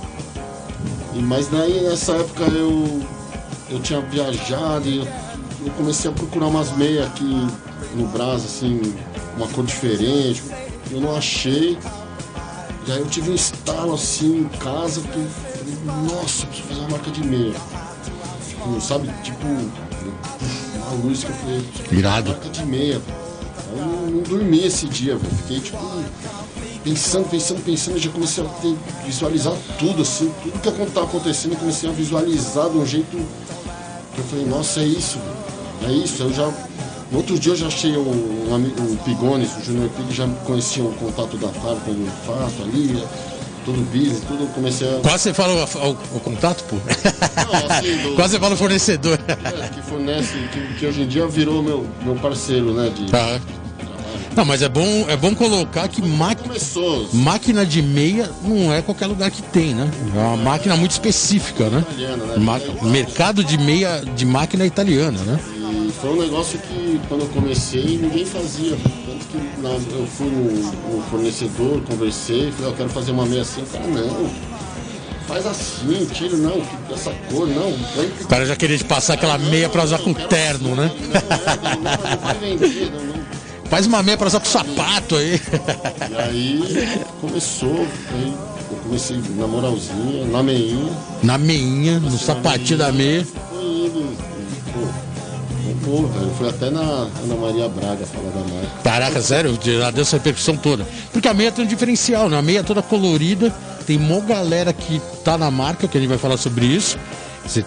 [1.14, 3.01] E, mas daí nessa época eu,
[3.70, 5.09] eu tinha viajado e eu,
[5.66, 7.46] eu comecei a procurar umas meias aqui
[7.94, 8.81] no Brás, assim,
[9.37, 10.42] uma cor diferente.
[10.90, 11.79] Eu não achei.
[12.87, 16.68] E aí eu tive um estalo assim em casa que eu falei, nossa, eu preciso
[16.68, 17.55] fazer uma marca de meia.
[18.49, 22.31] Tipo, sabe, tipo, uma luz que eu falei, tipo, Irado.
[22.31, 23.01] marca de meia.
[23.71, 25.35] Aí eu não, não dormi esse dia, velho.
[25.37, 25.79] Fiquei tipo
[26.85, 31.59] pensando, pensando, pensando, já comecei a ter, visualizar tudo, assim, tudo que estava acontecendo, eu
[31.59, 33.16] comecei a visualizar de um jeito
[34.14, 35.18] que eu falei, nossa, é isso,
[35.87, 36.23] é isso.
[36.23, 36.53] Eu já.
[37.12, 40.83] No outro dia eu já achei o, um o Pigones, o Junior Pig, já conhecia
[40.83, 43.03] o contato da fábrica, o fato ali,
[43.66, 45.01] todo o business, tudo, eu comecei a.
[45.01, 46.77] Quase você fala o, o- o contato, pô.
[46.77, 49.18] Não, assim, do- Quase você fala o fornecedor.
[49.29, 52.88] é, que fornece, que, que hoje em dia virou meu, meu parceiro, né?
[52.90, 53.38] De, Tá.
[54.35, 56.55] Não, mas é bom, é bom colocar que máquina,
[57.12, 59.90] máquina de meia não é qualquer lugar que tem, né?
[60.16, 61.85] É uma máquina muito específica, né?
[61.90, 62.35] Italiana, né?
[62.38, 65.38] Ma- mercado de meia de máquina italiana, né?
[66.02, 68.76] E foi um negócio que quando eu comecei ninguém fazia.
[69.06, 73.42] Tanto que na- eu fui no, no fornecedor, conversei, falei, eu quero fazer uma meia
[73.42, 74.28] assim, cara, não.
[75.28, 76.60] Faz assim, tira, não,
[76.92, 77.72] essa cor, não.
[77.94, 80.90] põe O cara já queria te passar aquela meia pra usar com terno, né?
[80.90, 83.22] Não, é, não, não, não vai vender, não, não.
[83.70, 85.40] Faz uma meia pra usar com sapato aí.
[86.10, 88.34] E aí começou, aí
[88.70, 90.90] eu comecei na moralzinha, na meinha.
[91.22, 93.24] Na meinha, no sapatinho da meia.
[93.48, 94.32] Foi indo.
[95.85, 98.83] Pô, velho, fui até na Ana Maria Braga falar da marca.
[98.83, 100.87] Caraca, sério, já deu essa repercussão toda.
[101.12, 102.38] Porque a meia tem um diferencial, né?
[102.38, 103.51] A meia é toda colorida,
[103.87, 106.99] tem mó galera que tá na marca, que a gente vai falar sobre isso.
[107.45, 107.64] Você,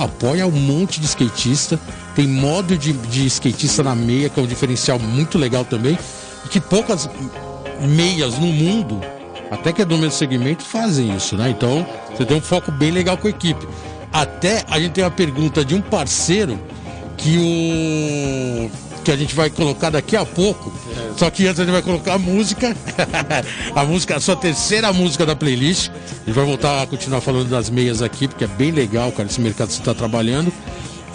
[0.00, 1.78] apoia um monte de skatista,
[2.14, 5.96] tem modo de, de skatista na meia, que é um diferencial muito legal também.
[6.44, 7.08] E que poucas
[7.80, 9.00] meias no mundo,
[9.50, 11.50] até que é do mesmo segmento, fazem isso, né?
[11.50, 13.66] Então, você tem um foco bem legal com a equipe.
[14.12, 16.58] Até a gente tem uma pergunta de um parceiro
[17.22, 20.72] que o que a gente vai colocar daqui a pouco.
[21.16, 22.74] Só que antes a gente vai colocar a música,
[23.74, 25.90] a música, a sua terceira música da playlist.
[25.90, 29.28] A gente vai voltar a continuar falando das meias aqui, porque é bem legal, cara,
[29.28, 30.52] esse mercado que você está trabalhando.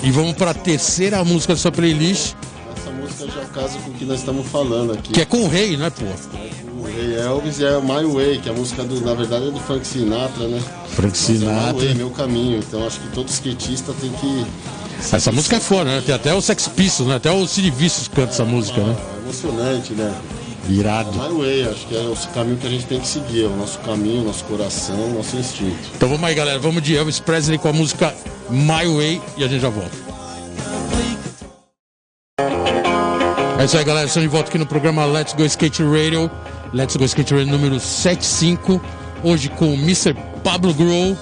[0.03, 2.36] E vamos para a terceira música da sua playlist,
[2.76, 5.14] Essa música já casa com o que nós estamos falando aqui.
[5.14, 6.05] que é com o Rei, né, pô?
[6.80, 9.60] O Rei Elvis é My Way, que é a música do, na verdade é do
[9.60, 10.62] Frank Sinatra, né?
[10.89, 11.74] Frank Mas é My Sinatra.
[11.74, 12.60] Way, meu caminho.
[12.60, 14.45] Então acho que todo skatista tem que.
[15.00, 16.04] Essa música é foda, né?
[16.06, 17.16] Tem até o Sex Pistols, né?
[17.16, 18.95] Até o Cid Vicious canta essa música, né?
[19.16, 20.14] É emocionante, né?
[20.70, 21.12] Irado.
[21.14, 23.56] My Way, acho que é o caminho que a gente tem que seguir, é o
[23.56, 25.78] nosso caminho, nosso coração, nosso instinto.
[25.95, 26.60] Então vamos aí, galera.
[26.60, 28.14] Vamos de Elvis Presley com a música
[28.50, 29.95] My Way e a gente já volta.
[33.60, 34.08] É isso aí, galera.
[34.08, 36.30] Estamos de volta aqui no programa Let's Go Skate Radio.
[36.74, 38.82] Let's Go Skate Radio número 75.
[39.24, 40.14] Hoje com o Mr.
[40.43, 41.18] Pablo Grow.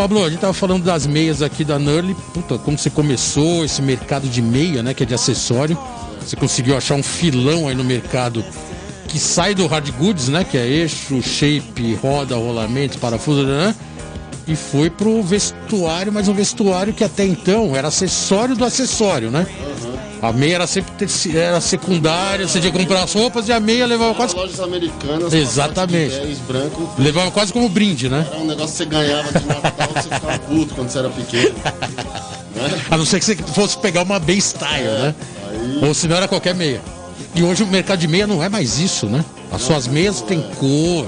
[0.00, 2.16] Pablo, a gente tava falando das meias aqui da Nurly.
[2.32, 4.94] Puta, como você começou esse mercado de meia, né?
[4.94, 5.76] Que é de acessório.
[6.22, 8.42] Você conseguiu achar um filão aí no mercado
[9.08, 10.42] que sai do hard goods, né?
[10.42, 13.74] Que é eixo, shape, roda, rolamento, parafuso, né?
[14.50, 19.46] E foi pro vestuário, mas um vestuário que até então era acessório do acessório, né?
[20.20, 21.06] A meia era sempre
[21.38, 25.32] era secundária, você tinha que comprar as roupas e a meia levava quase, Lojas americanas.
[25.32, 26.14] Exatamente.
[26.16, 26.90] de 10 branco.
[26.98, 28.26] levava quase como brinde, né?
[28.28, 31.54] Era um negócio que você ganhava de Natal, você ficava puto quando você era pequeno.
[32.56, 32.82] né?
[32.90, 35.14] A não ser que você fosse pegar uma bem style, né?
[35.48, 36.80] Aí, Ou senão era qualquer meia.
[37.36, 39.24] E hoje o mercado de meia não é mais isso, né?
[39.52, 41.06] As suas meias têm cor.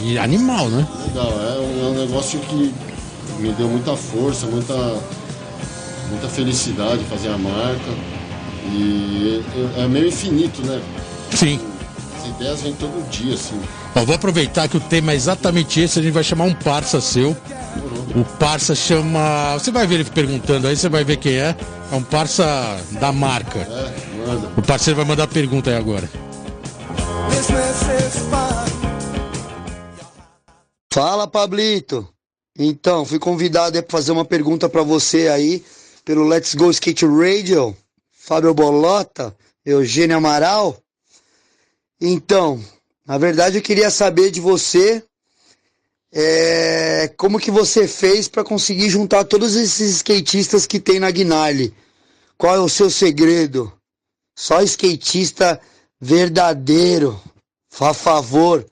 [0.00, 0.86] E animal, né?
[1.06, 2.74] legal, é um, é um negócio que
[3.38, 4.74] me deu muita força, muita,
[6.10, 7.90] muita felicidade fazer a marca.
[8.64, 9.44] E
[9.76, 10.80] é, é meio infinito, né?
[11.30, 11.60] Sim.
[12.18, 13.60] As ideias vêm todo dia, assim.
[13.94, 17.00] Ó, vou aproveitar que o tema é exatamente esse, a gente vai chamar um parça
[17.00, 17.36] seu.
[18.14, 19.54] O parça chama.
[19.54, 21.56] Você vai ver ele perguntando aí, você vai ver quem é.
[21.90, 23.58] É um parça da marca.
[23.58, 23.92] É,
[24.26, 24.48] manda.
[24.56, 26.08] O parceiro vai mandar a pergunta aí agora.
[30.92, 32.06] Fala, Pablito.
[32.54, 35.64] Então, fui convidado para fazer uma pergunta para você aí
[36.04, 37.74] pelo Let's Go Skate Radio,
[38.10, 39.34] Fábio Bolota,
[39.64, 40.76] Eugênio Amaral.
[41.98, 42.62] Então,
[43.06, 45.02] na verdade eu queria saber de você
[46.12, 51.74] é, como que você fez para conseguir juntar todos esses skatistas que tem na Guinale.
[52.36, 53.72] Qual é o seu segredo?
[54.36, 55.58] Só skatista
[55.98, 57.18] verdadeiro.
[57.70, 58.66] Fá favor.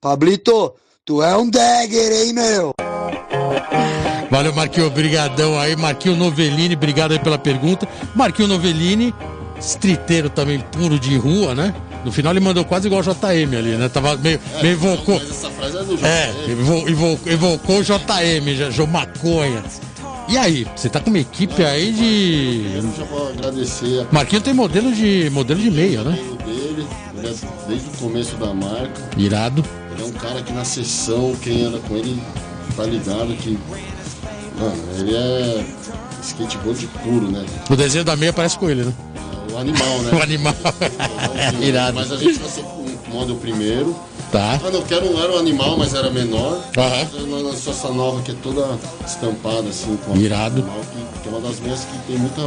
[0.00, 0.72] Pablito,
[1.04, 2.72] tu é um dagger, hein, meu?
[4.30, 5.76] Valeu, Marquinho, obrigadão aí.
[5.76, 7.86] Marquinho Novellini, obrigado aí pela pergunta.
[8.14, 9.14] Marquinho Novellini,
[9.60, 11.74] streeteiro também puro de rua, né?
[12.04, 13.88] No final ele mandou quase igual o JM ali, né?
[13.88, 15.18] Tava meio, meio evocou.
[15.20, 16.06] Mas essa frase é do jogo.
[16.06, 19.62] É, evo- evo- evocou o JM, já, João Maconha.
[20.26, 22.76] E aí, você tá com uma equipe aí de.
[22.76, 26.18] Eu já vou agradecer Marquinho tem modelo de modelo de meia, né?
[26.46, 26.86] dele,
[27.18, 27.34] ele é
[27.68, 29.02] desde o começo da marca.
[29.18, 29.62] Irado.
[30.00, 32.20] É um cara que na sessão, quem anda com ele
[32.76, 33.58] tá ligado que.
[34.58, 35.64] Mano, ele é
[36.22, 37.44] skateboard puro, né?
[37.68, 38.92] O desenho da meia parece com ele, né?
[39.48, 40.10] É o animal, né?
[40.18, 40.54] O animal.
[40.54, 41.62] Igualzinho.
[41.68, 41.94] Irado.
[41.94, 43.94] Mas a gente ser com o model primeiro.
[44.32, 44.60] Tá.
[44.64, 46.60] Ah, não, quero um, era um animal, mas era menor.
[46.76, 47.08] Aham.
[47.12, 50.60] Mas Nós lançou essa nova que é toda estampada assim, com Irado.
[50.60, 52.42] animal, que, que é uma das meias que tem muita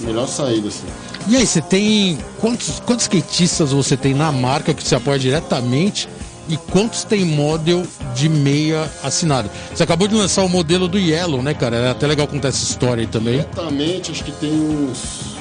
[0.00, 0.86] melhor saída, assim.
[1.28, 2.18] E aí, você tem.
[2.40, 6.08] Quantos, quantos skatistas você tem na marca que você apoia diretamente?
[6.50, 9.48] E quantos tem model de meia assinado?
[9.72, 11.76] Você acabou de lançar o modelo do Yellow, né, cara?
[11.76, 13.34] É até legal contar essa história aí também.
[13.36, 15.36] Diretamente, acho que tem uns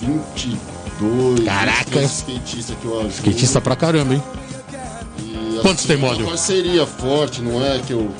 [0.00, 1.84] 22 Caraca.
[1.84, 3.12] 23 skatistas que eu ajudo.
[3.14, 4.22] Skatista pra caramba, hein?
[5.20, 6.26] E, Quantos tem é uma model?
[6.26, 8.10] parceria forte, não é que eu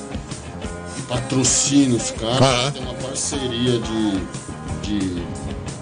[1.09, 2.71] patrocino os caras, Aham.
[2.71, 4.21] tem uma parceria de,
[4.83, 5.15] de,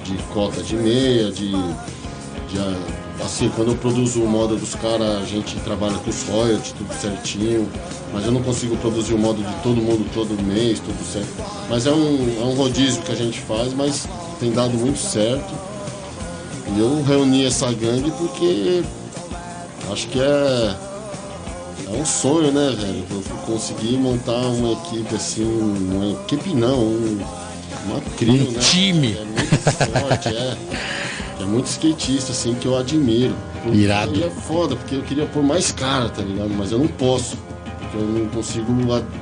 [0.05, 2.81] de cota de meia, de, de, ah,
[3.25, 6.93] assim, quando eu produzo o modo dos caras, a gente trabalha com os royalties, tudo
[6.95, 7.69] certinho,
[8.13, 11.29] mas eu não consigo produzir o modo de todo mundo todo mês, tudo certo.
[11.69, 14.09] Mas é um, é um rodízio que a gente faz, mas
[14.41, 15.55] tem dado muito certo.
[16.75, 18.83] E eu reuni essa gangue porque
[19.91, 20.77] acho que é
[21.87, 23.05] é um sonho, né, velho?
[23.11, 27.19] Eu conseguir montar uma equipe assim, uma equipe não, um,
[27.87, 28.61] uma crio, Um né?
[28.61, 29.17] time.
[29.17, 30.57] É muito forte, é.
[31.41, 33.35] É muito skatista, assim, que eu admiro.
[33.73, 34.17] Irado.
[34.19, 36.51] E é foda, porque eu queria pôr mais cara, tá ligado?
[36.51, 37.37] Mas eu não posso.
[37.81, 38.67] Porque eu não consigo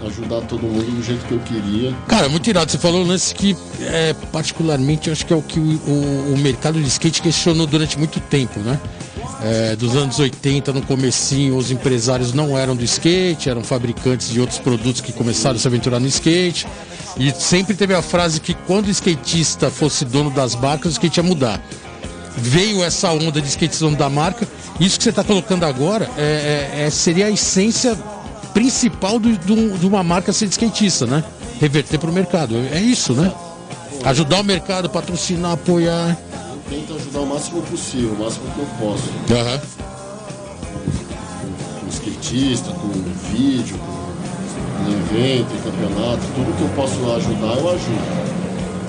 [0.06, 1.94] ajudar todo mundo do jeito que eu queria.
[2.08, 2.70] Cara, muito irado.
[2.70, 6.34] Você falou um lance que, é, particularmente, eu acho que é o que o, o-
[6.34, 8.80] o mercado de skate questionou durante muito tempo, né?
[9.42, 14.40] É, dos anos 80, no comecinho, os empresários não eram do skate, eram fabricantes de
[14.40, 16.66] outros produtos que começaram a se aventurar no skate.
[17.18, 21.18] E sempre teve a frase que quando o skatista fosse dono das marcas, o skate
[21.20, 21.60] ia mudar.
[22.36, 24.46] Veio essa onda de skatista dono da marca.
[24.78, 27.96] Isso que você está colocando agora é, é- é- seria a essência
[28.52, 31.24] principal do- do- de uma marca ser de skatista, né?
[31.60, 32.54] Reverter para o mercado.
[32.72, 33.32] É isso, né?
[34.04, 36.16] Ajudar o mercado, patrocinar, apoiar.
[36.50, 39.04] Eu tento ajudar o máximo possível, o máximo que eu posso.
[39.40, 39.60] Aham.
[41.80, 42.88] Com skatista, com
[43.32, 48.36] vídeo, com evento, em campeonato, tudo que eu posso ajudar, eu ajudo.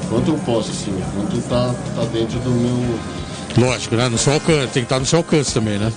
[0.10, 3.17] Quanto eu posso, assim, quanto tá, tá dentro do meu.
[3.58, 4.08] Lógico, né?
[4.10, 5.92] No seu alcance, tem que estar no seu alcance também, né?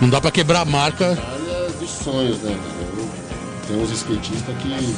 [0.00, 1.06] Não dá para quebrar a marca.
[1.10, 2.56] área dos sonhos, né?
[3.66, 4.94] Tem uns skatistas que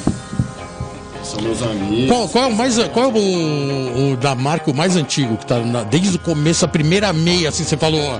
[1.23, 2.07] São meus amigos.
[2.07, 2.77] Qual, qual é o mais.
[2.89, 6.65] Qual é o, o da marca o mais antigo que tá na- desde o começo,
[6.65, 8.19] a primeira meia, assim, você falou, ó.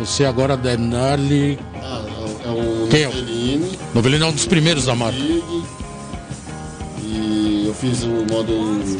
[0.00, 1.58] Você agora é Gnarly.
[1.80, 2.02] Ah,
[2.44, 3.10] é o Quem é?
[3.94, 5.16] Novelino é um dos primeiros da marca.
[7.00, 8.98] E eu fiz o modo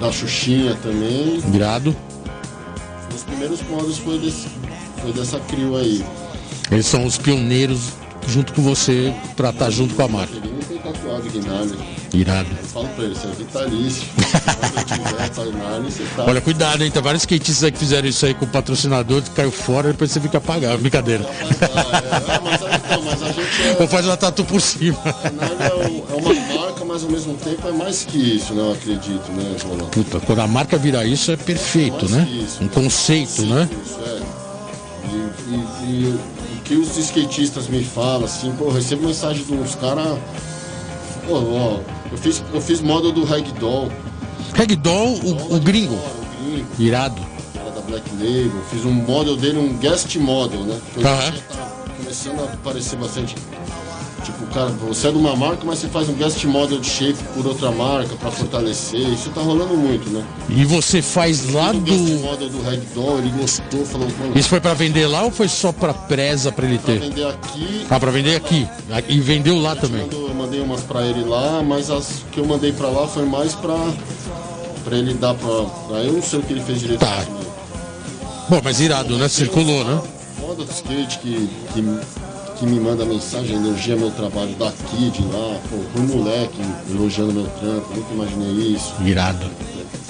[0.00, 1.42] da Xuxinha também.
[1.52, 1.94] Irado.
[3.36, 4.48] Os primeiros modos foi, desse,
[5.02, 6.02] foi dessa crio aí.
[6.70, 7.92] Eles são os pioneiros
[8.26, 10.34] junto com você pra estar junto com a marca.
[10.34, 11.95] Ele não tem tatuado Guinalha.
[12.16, 12.48] Irado.
[12.50, 14.02] Eu falo pra ele, você é vitalício.
[14.86, 16.24] Tiver você tá.
[16.24, 16.90] Olha, cuidado, hein?
[16.90, 20.10] Tem vários skatistas aí que fizeram isso aí com o patrocinador, que caiu fora, depois
[20.10, 20.78] você fica pagado.
[20.78, 21.24] Brincadeira.
[21.24, 21.64] É,
[22.32, 23.86] ah, mas, então, mas a gente Ou é.
[23.88, 24.96] faz uma tatu por cima.
[25.04, 28.62] É, é uma marca, mas ao mesmo tempo é mais que isso, né?
[28.62, 29.86] Eu acredito, né, Rolando?
[29.86, 32.26] Puta, quando a marca virar isso é perfeito, né?
[32.60, 33.68] Um conceito, né?
[33.84, 34.20] Isso, é.
[35.08, 39.52] E, e- e o que os skatistas me falam, assim, pô, eu recebo mensagem de
[39.52, 40.18] uns caras.
[41.26, 41.78] Pô, ó,
[42.10, 43.90] eu fiz, eu fiz moda do Ragdoll.
[44.54, 45.94] Ragdoll, o, o gringo.
[45.94, 47.20] O gringo, Irado.
[47.54, 48.62] cara da Black Label.
[48.70, 50.78] Fiz um model dele, um guest model, né?
[50.94, 51.30] Que hoje em Aham.
[51.30, 53.34] dia tá começando a aparecer bastante.
[54.26, 57.22] Tipo, cara, você é de uma marca, mas você faz um guest model de shape
[57.32, 58.98] por outra marca pra fortalecer.
[59.00, 60.24] Isso tá rolando muito, né?
[60.48, 62.18] E você faz lá O guest do.
[62.24, 65.94] model do Ragdoll, ele gostou, falou, Isso foi pra vender lá ou foi só pra
[65.94, 66.98] presa pra ele pra ter?
[67.00, 67.86] vender aqui.
[67.88, 68.68] Ah, pra vender aqui.
[69.08, 70.08] E vendeu lá também.
[70.08, 73.24] Quando eu mandei umas pra ele lá, mas as que eu mandei pra lá foi
[73.24, 73.76] mais pra,
[74.84, 75.98] pra ele dar pra, pra.
[75.98, 76.98] Eu não sei o que ele fez direito.
[76.98, 77.24] Tá.
[78.48, 79.28] Bom, mas irado, né?
[79.28, 80.00] Circulou, né?
[80.40, 81.82] Foda do skate que, que,
[82.58, 85.58] que me manda mensagem, elogia meu trabalho daqui, de lá.
[85.68, 88.94] Pô, fui moleque elogiando meu trampo, nunca imaginei isso.
[89.04, 89.46] Irado.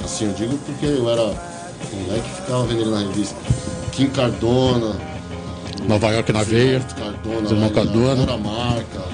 [0.05, 3.34] Assim, eu digo porque eu era moleque e ficava vendendo na revista.
[3.92, 4.97] Kim Cardona,
[5.88, 6.80] Nova York na veia.
[6.80, 8.12] Cardona, Zé Cardona.
[8.12, 9.05] adora a marca,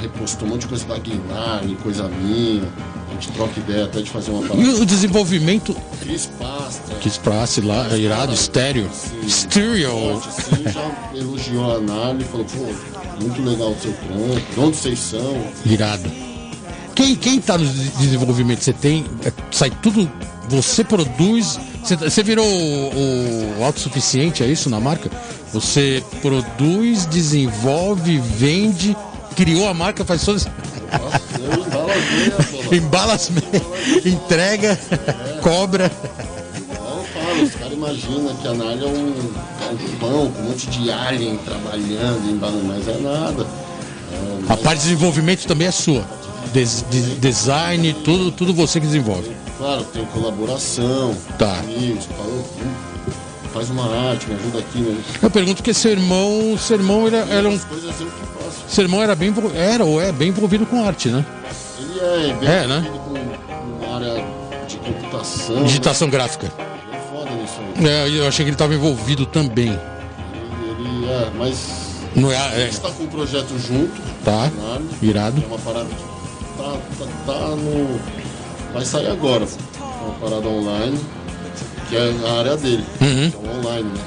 [0.00, 2.62] repostou um monte de coisa da Guinardi, coisa minha.
[3.08, 4.68] A gente troca ideia até de fazer uma E parada.
[4.82, 6.28] o desenvolvimento Cris.
[7.00, 8.88] Que praça lá, é irado, estéreo.
[9.28, 10.20] Stereo.
[10.20, 12.64] Forte, assim, já elogiou a Nali falou, pô,
[13.22, 15.42] muito legal o seu trampo, de onde vocês são?
[15.64, 16.10] Irado.
[16.94, 18.60] Quem, quem tá no des- desenvolvimento?
[18.62, 19.04] Você tem.
[19.24, 20.10] é, Sai tudo.
[20.48, 21.58] Você produz.
[21.84, 25.08] Você, você virou o, o autossuficiente, é isso na marca?
[25.52, 28.96] Você produz, desenvolve, vende,
[29.36, 30.46] criou a marca, faz todas.
[30.46, 32.72] Nossa, eu embalo as meias.
[32.72, 34.78] Embala as me- entrega,
[35.42, 35.90] cobra.
[37.78, 42.88] Imaginam que a Nali é um galpão com um monte de alien trabalhando, embalando, mas
[42.88, 43.46] é nada.
[44.48, 46.04] A parte de desenvolvimento também é sua.
[46.52, 49.30] Des- de- design, tudo, tudo você que desenvolve.
[49.58, 51.58] Claro, tem colaboração, Tá.
[51.60, 53.10] amigos, falou, "Hum,
[53.54, 55.02] faz uma arte, me ajuda aqui, me ajuda.
[55.22, 58.12] Eu pergunto porque seu irmão, seu irmão era, era um, As coisas eu que
[58.44, 58.64] faço.
[58.74, 61.24] seu irmão era bem era ou é bem envolvido com arte, né?
[61.78, 62.78] Ele é bem É, né?
[62.88, 62.98] envolvido
[63.46, 64.24] com, com área
[64.66, 65.62] de computação.
[65.62, 66.46] Digitação gráfica.
[66.46, 66.52] Né?
[66.58, 66.67] Ele
[67.86, 69.68] é eu achei que ele estava envolvido também.
[69.68, 71.56] Ele, ele é, mas
[72.14, 74.50] Não é, a é gente está com um projeto junto, tá?
[74.56, 74.84] na área.
[75.02, 75.42] Irado.
[75.42, 78.00] É uma parada que tá, tá, tá no.
[78.72, 79.44] Vai sair agora.
[79.44, 80.98] É uma parada online,
[81.88, 83.30] que é a área dele, Uhum.
[83.30, 84.00] que é o online, né?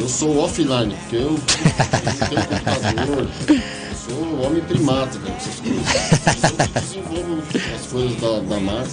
[0.00, 1.38] Eu sou offline, porque eu não
[2.28, 3.26] tenho computador,
[4.10, 6.64] sou homem primata, essas coisas.
[6.64, 7.42] Eu desenvolvo
[7.74, 8.90] as coisas da, da marca,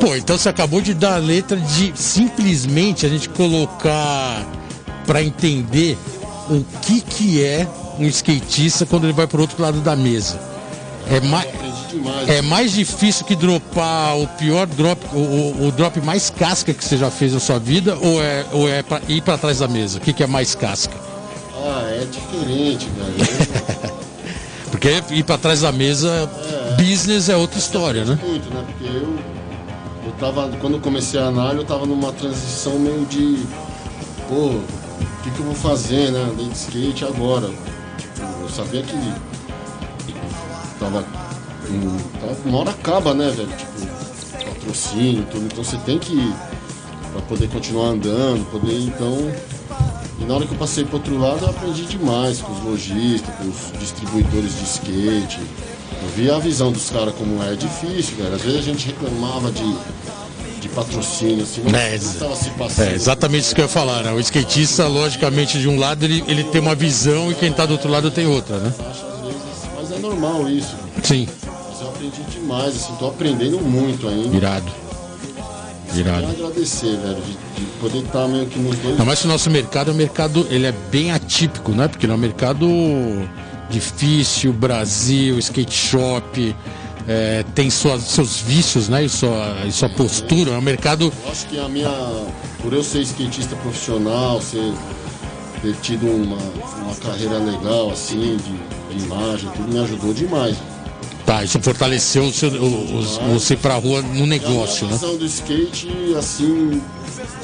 [0.00, 4.46] Pô, então você acabou de dar a letra de simplesmente a gente colocar
[5.06, 5.96] para entender
[6.50, 7.66] o que que é
[7.98, 10.38] um skatista quando ele vai pro outro lado da mesa.
[11.10, 11.46] É mais
[11.90, 12.28] demais.
[12.28, 16.84] É mais difícil que dropar o pior drop, o, o- o drop mais casca que
[16.84, 19.68] você já fez na sua vida, ou é, ou é pra ir pra trás da
[19.68, 19.98] mesa?
[19.98, 20.94] O que, que é mais casca?
[21.64, 23.51] Ah, é diferente, velho.
[24.72, 26.28] Porque ir pra trás da mesa,
[26.78, 28.18] business é outra história, né?
[28.26, 28.64] Muito, né?
[28.66, 29.18] Porque eu,
[30.06, 33.46] eu tava, quando eu comecei a análise, eu tava numa transição meio de,
[34.28, 34.64] pô, o
[35.22, 36.26] que, que eu vou fazer, né?
[36.32, 37.50] Andei de skate agora.
[37.98, 38.96] Tipo, eu sabia que
[40.80, 41.04] tava,
[42.20, 43.48] tava uma hora acaba, né, velho?
[43.48, 45.44] Tipo, patrocínio, tudo.
[45.44, 46.34] Então você tem que,
[47.12, 49.30] pra poder continuar andando, poder, então...
[50.22, 53.34] E na hora que eu passei pro outro lado, eu aprendi demais com os lojistas,
[53.34, 55.40] com os distribuidores de skate.
[56.02, 58.34] Eu vi a visão dos caras como é difícil, velho.
[58.34, 59.76] Às vezes a gente reclamava de,
[60.60, 62.88] de patrocínio, assim, mas É, não estava se passando.
[62.88, 64.12] É exatamente isso que eu ia falar, né?
[64.12, 67.72] O skatista, logicamente, de um lado ele, ele tem uma visão e quem tá do
[67.72, 68.72] outro lado tem outra, né?
[69.76, 70.74] Mas é normal isso.
[71.02, 71.28] Sim,
[71.70, 74.36] Mas eu aprendi demais, assim, tô aprendendo muito ainda.
[74.36, 74.72] irado.
[75.94, 76.26] Quero Irado.
[76.26, 78.92] agradecer, velho, de, de poder estar meio que nos dois.
[78.92, 81.88] Ainda mais que o nosso mercado é um mercado, ele é bem atípico, né?
[81.88, 82.66] Porque ele é um mercado
[83.68, 86.54] difícil, Brasil, skate shop,
[87.08, 89.04] é, tem suas, seus vícios, né?
[89.04, 90.52] E sua, e sua postura.
[90.52, 91.12] É um mercado.
[91.24, 91.90] Eu acho que a minha.
[92.62, 94.72] Por eu ser skatista profissional, ser,
[95.62, 100.56] ter tido uma, uma carreira legal, assim, de, de imagem, tudo me ajudou demais.
[101.44, 103.02] Isso fortaleceu o seu, o, o,
[103.38, 104.96] você pra rua no negócio, a né?
[104.96, 106.82] visão do skate, assim,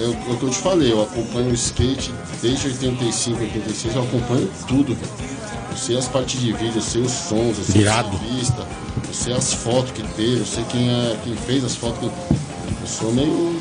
[0.01, 2.13] é o é o que eu te falei, eu acompanho o skate
[2.43, 5.29] desde 85, 86, eu acompanho tudo, velho.
[5.71, 8.09] Eu sei as partes de vídeo, eu sei os sons, eu sei Irado.
[8.17, 8.67] a vista,
[9.07, 12.01] eu sei as fotos que teve, eu sei quem, é, quem fez as fotos.
[12.01, 12.35] que-
[12.81, 13.61] Eu sou meio.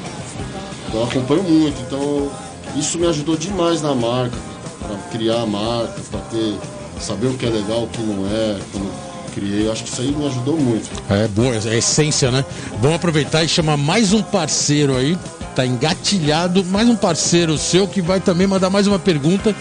[0.94, 2.32] Eu acompanho muito, então
[2.76, 4.38] isso me ajudou demais na marca,
[4.80, 6.56] para criar a marca, para ter.
[7.00, 9.07] saber o que é legal, o que não é, quando
[9.38, 10.90] criei, acho que isso aí me ajudou muito.
[11.10, 12.44] É boa, é a essência, né?
[12.82, 15.16] Vamos aproveitar e chamar mais um parceiro aí.
[15.56, 19.56] Tá engatilhado, mais um parceiro seu que vai também mandar mais uma pergunta.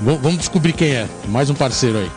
[0.00, 1.08] Vam- Vamos descobrir quem é.
[1.28, 2.10] Mais um parceiro aí.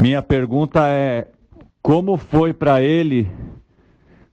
[0.00, 1.28] Minha pergunta é:
[1.82, 3.30] como foi para ele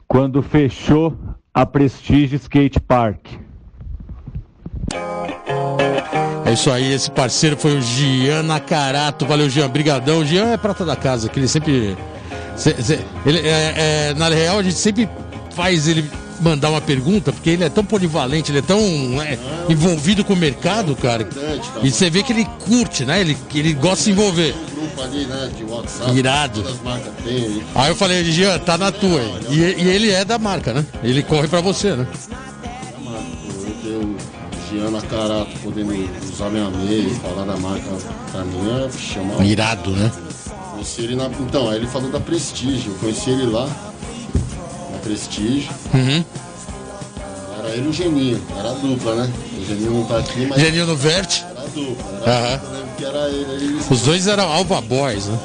[0.07, 1.17] quando fechou
[1.53, 3.25] a Prestige Skate Park?
[6.49, 9.23] É isso aí, esse parceiro foi o Gian Nakarato.
[9.23, 9.69] Valeu, Gian.
[9.69, 10.17] Brigadão.
[10.17, 11.95] O Gian é prata da casa, que ele sempre.
[13.23, 13.73] ele, é,
[14.09, 15.07] é, na real, a gente sempre
[15.55, 16.09] faz ele
[16.41, 19.37] mandar uma pergunta, porque ele é tão polivalente, ele é tão né,
[19.69, 21.29] envolvido com o mercado, cara.
[21.83, 23.21] E você vê que ele curte, né?
[23.21, 24.55] Ele, ele gosta de se envolver.
[25.03, 26.17] ali, né, de WhatsApp.
[26.17, 26.65] Irado.
[27.75, 29.21] Aí eu falei, Gian, tá na tua.
[29.51, 30.83] E, e ele é da marca, né?
[31.03, 32.07] Ele corre pra você, né?
[34.71, 35.93] Eu tenho o Giana Carato podendo
[36.31, 37.89] usar minha meia e falar da marca
[38.31, 39.43] pra mim é chamar.
[39.43, 40.11] Irado, né?
[40.71, 41.25] Conheci ele na.
[41.25, 42.87] Então, aí ele falou da Prestige.
[42.87, 43.67] Eu conheci ele lá,
[44.91, 45.69] na Prestige.
[45.93, 46.23] Uhum.
[47.59, 49.33] Era ele e o Geninho, era a dupla, né?
[49.57, 51.41] O Geninho não tá aqui, mas Geninho no Vert.
[51.49, 52.21] era a dupla.
[52.25, 52.61] Era.
[52.63, 55.39] Eu lembro que era ele, ele Os dois eram Alva Boys, né?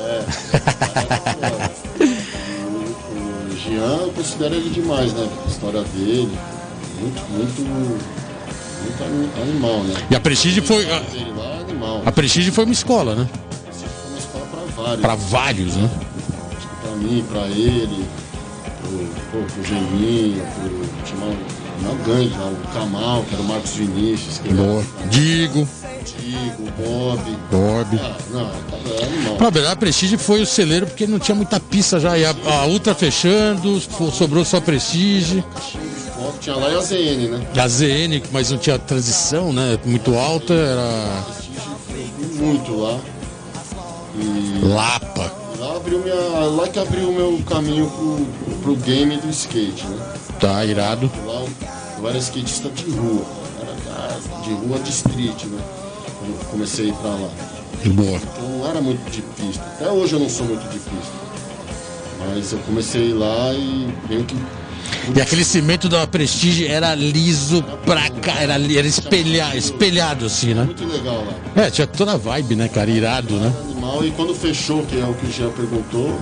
[3.11, 5.29] O, o Jean, eu considero ele demais, né?
[5.45, 6.39] A história dele,
[7.01, 8.24] muito, muito,
[9.07, 9.95] muito animal, né?
[10.11, 10.85] E a Prestige foi.
[10.91, 11.03] A, é
[12.07, 13.28] a Prestige foi uma escola, né?
[13.28, 15.01] Foi uma escola pra vários.
[15.01, 15.91] Pra vários, né?
[16.57, 18.05] Acho que pra mim, pra ele,
[18.82, 20.95] pro, pô, pro Geninho, pro.
[21.16, 21.26] Uma,
[21.80, 24.49] uma gangue lá, o Kamal, que era o Marcos Vinícius, que.
[24.49, 27.20] Digo, era o Tigo, o Bob.
[27.51, 28.01] Bob.
[28.03, 29.37] Ah, não, é animal.
[29.39, 32.16] Na verdade, a Prestige foi o celeiro porque não tinha muita pista já.
[32.18, 33.80] E a, a Ultra fechando,
[34.12, 35.45] sobrou só Prestige.
[36.25, 37.47] Foto tinha lá e a ZN, né?
[37.55, 39.79] A ZN, mas não tinha transição, né?
[39.85, 41.22] Muito alta, era
[42.35, 42.99] muito lá.
[44.16, 45.33] E Lapa.
[45.59, 46.14] Lá abriu minha.
[46.14, 50.14] Lá que abriu o meu caminho pro, pro game do skate, né?
[50.41, 51.11] Tá, irado.
[51.27, 51.45] Lá
[51.99, 53.25] eu, era skatista de rua.
[53.61, 55.62] Era cara, de rua de street, né?
[56.18, 57.31] Quando eu comecei a ir pra lá.
[57.85, 58.16] Boa.
[58.16, 59.62] Então não era muito de pista.
[59.62, 61.12] Até hoje eu não sou muito de pista.
[62.18, 64.35] Mas eu comecei lá e meio que.
[65.14, 70.64] E aquele cimento da Prestige era liso pra cá, era, era espelha, espelhado assim, né?
[70.64, 71.62] Muito legal lá.
[71.62, 72.91] É, tinha toda a vibe, né, cara?
[72.91, 73.53] Irado, né?
[73.64, 74.05] Animal.
[74.05, 76.18] E quando fechou, que é o que o Jean perguntou,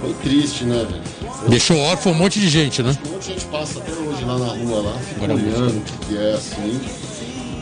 [0.00, 1.48] foi triste, né, velho?
[1.48, 2.96] Deixou órfão um monte de gente, né?
[3.06, 5.80] Um monte de gente passa até hoje lá na rua lá, fica Agora olhando o
[5.80, 6.80] que, que é assim.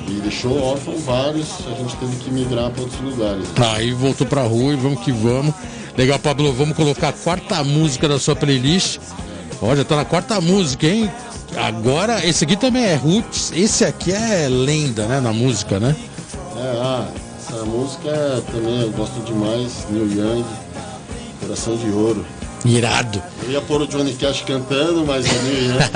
[0.08, 3.46] E deixou órfão vários, a gente teve que migrar para outros lugares.
[3.74, 5.54] Aí voltou pra rua e vamos que vamos.
[5.96, 8.98] Legal, Pablo, vamos colocar a quarta música da sua playlist.
[9.60, 11.10] Ó, já tá na quarta música, hein?
[11.56, 15.96] Agora, esse aqui também é roots, esse aqui é lenda, né, na música, né?
[16.56, 20.44] É, ah, essa música é, também eu gosto demais, Neil Young,
[21.40, 22.24] Coração de Ouro.
[22.64, 23.22] Irado.
[23.42, 25.78] Eu ia pôr o Johnny Cash cantando, mas o Neil Young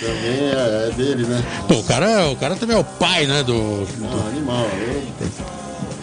[0.00, 1.44] também é, é dele, né?
[1.68, 3.86] Pô, o cara, o cara também é o pai, né, do...
[3.98, 4.66] Não, animal.
[4.78, 5.02] Eu,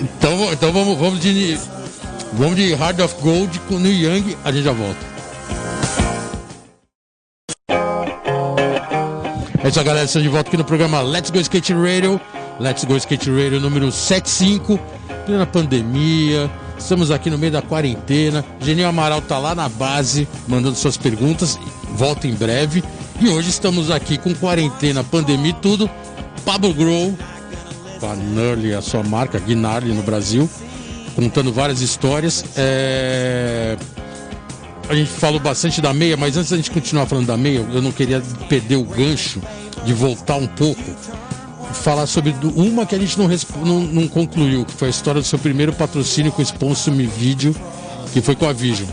[0.02, 1.58] Então, então vamos, vamos de...
[2.34, 5.17] Vamos de Hard of Gold com Neil Young, a gente já volta.
[9.68, 10.06] É isso galera.
[10.06, 12.22] Estamos de volta aqui no programa Let's Go Skate Radio.
[12.58, 14.80] Let's Go Skate Radio número 75.
[15.26, 16.50] Plena pandemia.
[16.80, 18.46] Estamos aqui no meio da quarentena.
[18.62, 21.60] Genil Amaral tá lá na base, mandando suas perguntas.
[21.96, 22.82] Volta em breve.
[23.20, 25.90] E hoje estamos aqui com quarentena, pandemia e tudo.
[26.46, 27.14] Pablo Grow,
[28.34, 30.50] Nurly, a sua marca, Gnarly no Brasil.
[31.14, 32.46] Contando várias histórias.
[32.56, 33.76] É
[34.90, 37.82] a gente falou bastante da meia, mas antes da gente continuar falando da meia, eu
[37.82, 39.42] não queria perder o gancho
[39.86, 40.82] de voltar um pouco
[41.72, 43.28] e falar sobre uma que a gente não,
[43.66, 47.06] não, não concluiu, que foi a história do seu primeiro patrocínio com o Sponsor Me
[47.06, 47.56] Video,
[48.14, 48.88] que foi com a Vision.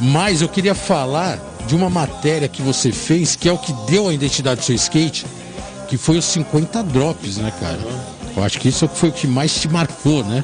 [0.00, 4.08] Mas eu queria falar de uma matéria que você fez, que é o que deu
[4.08, 5.26] a identidade do seu skate,
[5.88, 7.78] que foi os 50 drops, né, cara?
[8.36, 10.42] Eu acho que isso foi o que mais te marcou, né?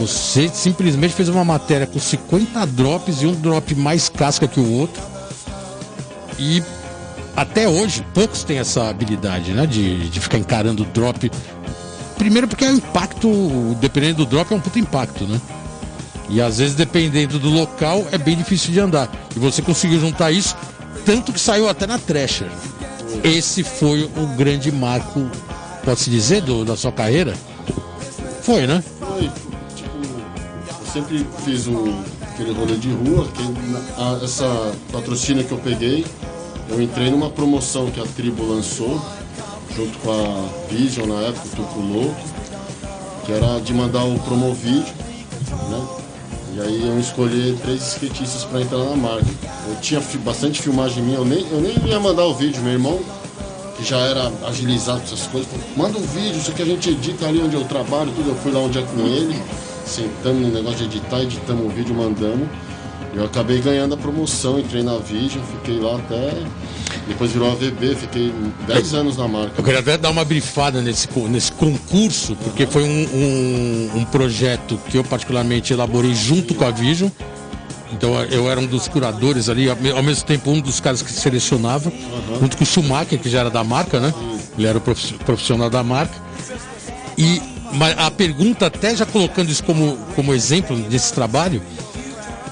[0.00, 4.72] Você simplesmente fez uma matéria com 50 drops e um drop mais casca que o
[4.72, 5.02] outro.
[6.38, 6.62] E
[7.36, 9.66] até hoje, poucos têm essa habilidade, né?
[9.66, 11.30] De, de ficar encarando o drop.
[12.16, 15.38] Primeiro porque é o impacto, dependendo do drop, é um puto impacto, né?
[16.30, 19.10] E às vezes, dependendo do local, é bem difícil de andar.
[19.36, 20.56] E você conseguiu juntar isso,
[21.04, 22.48] tanto que saiu até na Thrasher.
[23.22, 25.28] Esse foi o grande marco,
[25.84, 27.34] pode-se dizer, do, da sua carreira?
[28.42, 28.82] Foi, né?
[28.98, 29.30] Foi,
[30.92, 33.42] sempre fiz um, aquele rolê de rua, que
[33.96, 36.04] a- essa patrocínio que eu peguei,
[36.68, 39.00] eu entrei numa promoção que a tribo lançou,
[39.76, 42.20] junto com a Vision na época, o Tuco Louco,
[43.24, 44.92] que era de mandar o promovídeo,
[45.70, 45.86] né?
[46.56, 49.24] E aí eu escolhi três skatistas para entrar na marca.
[49.68, 53.00] Eu tinha bastante filmagem minha, eu nem, eu nem ia mandar o vídeo, meu irmão
[53.76, 57.26] que já era agilizado essas coisas, falou, manda um vídeo, isso aqui a gente edita
[57.26, 58.28] ali onde eu trabalho, tudo.
[58.28, 59.40] Eu fui lá onde é com ele,
[59.90, 62.48] sentamos no negócio de editar, editamos o vídeo, mandamos.
[63.12, 66.32] Eu acabei ganhando a promoção, entrei na Vision, fiquei lá até.
[67.08, 68.32] Depois virou AVB, fiquei
[68.68, 69.52] 10 anos na marca.
[69.58, 74.78] Eu queria até dar uma brifada nesse, nesse concurso, porque foi um, um, um projeto
[74.88, 77.10] que eu particularmente elaborei junto com a Vision.
[77.92, 81.02] Então eu era um dos curadores ali, ao me- ao mesmo tempo um dos caras
[81.02, 81.92] que selecionava,
[82.40, 84.14] junto com o Schumacher, que já era da marca, né?
[84.56, 86.14] Ele era o profi- profissional da marca.
[87.18, 87.42] E
[87.72, 91.62] mas a pergunta, até já colocando isso como, como exemplo desse trabalho,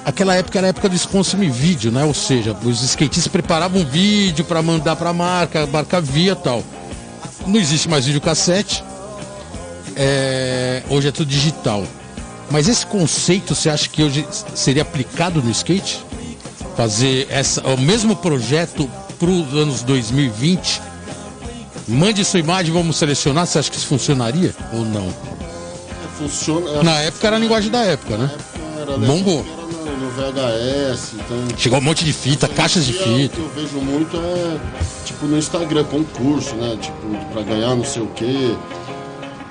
[0.04, 2.04] aquela época era a época do sponsor vídeo, né?
[2.04, 6.36] Ou seja, os skatistas preparavam um vídeo para mandar para a marca, a marca via
[6.36, 6.62] tal.
[7.46, 8.84] Não existe mais videocassete.
[9.96, 11.84] É, hoje é tudo digital.
[12.50, 16.04] Mas esse conceito você acha que hoje seria aplicado no skate?
[16.76, 18.88] Fazer essa, o mesmo projeto
[19.18, 20.87] para os anos 2020?
[21.88, 23.46] Mande sua imagem, vamos selecionar.
[23.46, 25.08] Você acha que isso funcionaria ou não?
[26.18, 26.82] Funciona.
[26.82, 28.30] Na época era a linguagem da época, né?
[29.06, 29.44] Bombou.
[29.44, 31.36] No VHS, então.
[31.56, 33.06] Chegou um monte de fita, caixas de fita.
[33.08, 34.58] O que eu vejo muito é,
[35.04, 36.76] tipo, no Instagram, concurso, né?
[36.80, 38.54] Tipo, pra ganhar não sei o quê.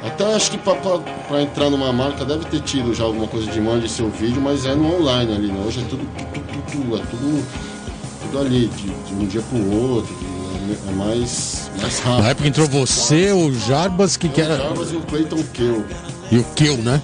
[0.06, 3.52] Até acho que pra, pra, pra entrar numa marca deve ter tido já alguma coisa
[3.52, 5.64] de mande seu vídeo, mas é no online ali, né?
[5.66, 7.46] Hoje é tudo, tudo, tudo, tudo, é tudo,
[8.22, 10.27] tudo ali, de, de um dia pro outro, de-
[10.74, 12.28] é mais, mais Na rápido.
[12.28, 14.58] época entrou você, o Jarbas, que, que O era.
[14.58, 15.86] Jarbas e o Clayton Kill.
[16.32, 17.02] E o Kill, né?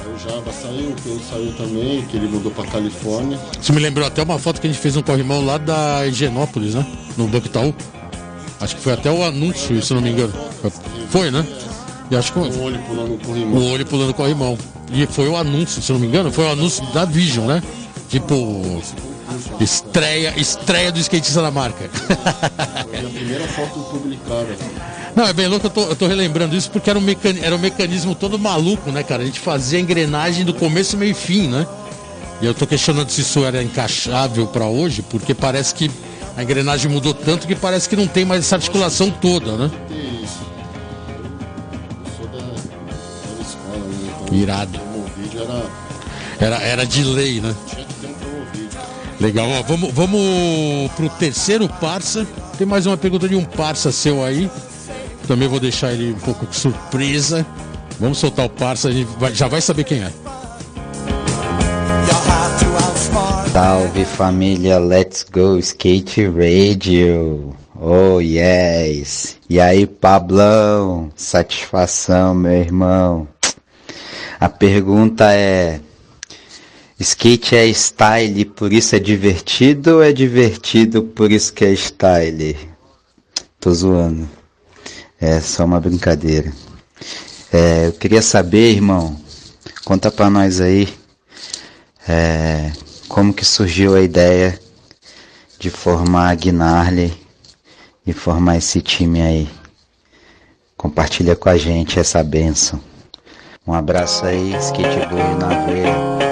[0.00, 3.38] Aí o Jarbas saiu, o Kill saiu também, que ele mudou pra Califórnia.
[3.60, 6.74] Isso me lembrou até uma foto que a gente fez no corrimão lá da Higienópolis,
[6.74, 6.86] né?
[7.16, 7.74] No Banco Itaú.
[8.60, 10.32] Acho que foi até o anúncio, se não me engano.
[11.10, 11.44] Foi, né?
[12.10, 13.70] E acho que o olho pulando no o corrimão.
[13.72, 14.58] olho pulando corrimão.
[14.92, 17.62] E foi o anúncio, se não me engano, foi o anúncio da Vision, né?
[18.08, 18.80] Tipo,
[19.60, 21.88] estreia, estreia do skatista da marca.
[21.88, 24.56] Foi a primeira foto publicada.
[25.14, 27.54] Não, é bem louco, eu tô, eu tô relembrando isso porque era um, mecani era
[27.54, 29.22] um mecanismo todo maluco, né, cara?
[29.22, 31.66] A gente fazia a engrenagem do começo, meio e fim, né?
[32.42, 35.90] E eu tô questionando se isso era encaixável pra hoje, porque parece que
[36.36, 39.70] a engrenagem mudou tanto que parece que não tem mais essa articulação toda, né?
[39.70, 39.70] Né?
[44.26, 44.80] Então, Irado.
[46.38, 47.54] Era, era de lei, né?
[47.66, 47.85] Tinha
[49.20, 52.26] Legal, ó, vamos, vamos pro terceiro parça.
[52.58, 54.50] Tem mais uma pergunta de um parça seu aí.
[55.26, 57.44] Também vou deixar ele um pouco de surpresa.
[57.98, 60.12] Vamos soltar o parça, a gente vai- já vai saber quem é.
[63.52, 67.54] Salve família, let's go skate radio.
[67.80, 69.36] Oh yes.
[69.48, 71.10] E aí, Pablão?
[71.16, 73.26] Satisfação, meu irmão.
[74.38, 75.80] A pergunta é:
[76.98, 82.56] skate é style, por isso é divertido é divertido, por isso que é style?
[83.60, 84.28] Tô zoando.
[85.20, 86.52] É só uma brincadeira.
[87.52, 89.18] É, eu queria saber, irmão,
[89.84, 90.88] conta pra nós aí.
[92.08, 92.72] É,
[93.08, 94.58] como que surgiu a ideia
[95.58, 97.12] de formar a Gnarly
[98.06, 99.48] e formar esse time aí?
[100.76, 102.80] Compartilha com a gente essa benção.
[103.66, 106.25] Um abraço aí, skateboard na veia.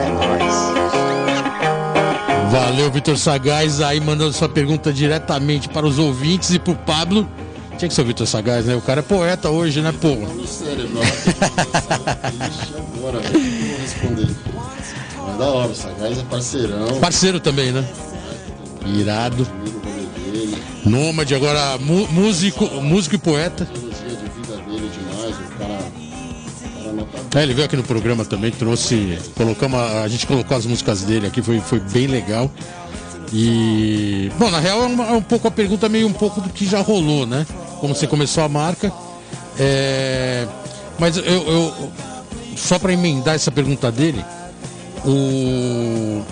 [2.54, 7.28] Valeu, Vitor Sagaz, aí mandando sua pergunta diretamente para os ouvintes e pro Pablo.
[7.76, 8.76] Tinha que ser o Vitor Sagaz, né?
[8.76, 10.10] O cara é poeta hoje, né, pô?
[10.14, 11.00] No cérebro,
[12.96, 14.28] agora, velho, responder?
[15.26, 17.00] Mas da hora, o Sagaz é parceirão.
[17.00, 17.84] Parceiro também, né?
[18.86, 19.44] Irado.
[20.84, 23.64] Nômade, agora músico, músico e poeta.
[23.64, 25.34] Trilogia de vida dele demais.
[25.34, 25.78] O cara.
[27.34, 29.18] É, ele veio aqui no programa também, trouxe.
[29.36, 32.50] Colocamos, a gente colocou as músicas dele aqui, foi, foi bem legal.
[33.32, 34.30] E.
[34.38, 36.64] Bom, na real é, uma- é um pouco a pergunta, meio um pouco do que
[36.66, 37.46] já rolou, né?
[37.80, 38.92] Como você começou a marca.
[39.58, 40.46] É,
[40.98, 41.92] mas eu, eu-
[42.56, 44.24] só para emendar essa pergunta dele,
[45.04, 46.22] o,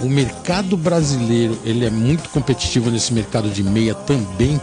[0.00, 4.58] o mercado brasileiro ele é muito competitivo nesse mercado de meia também,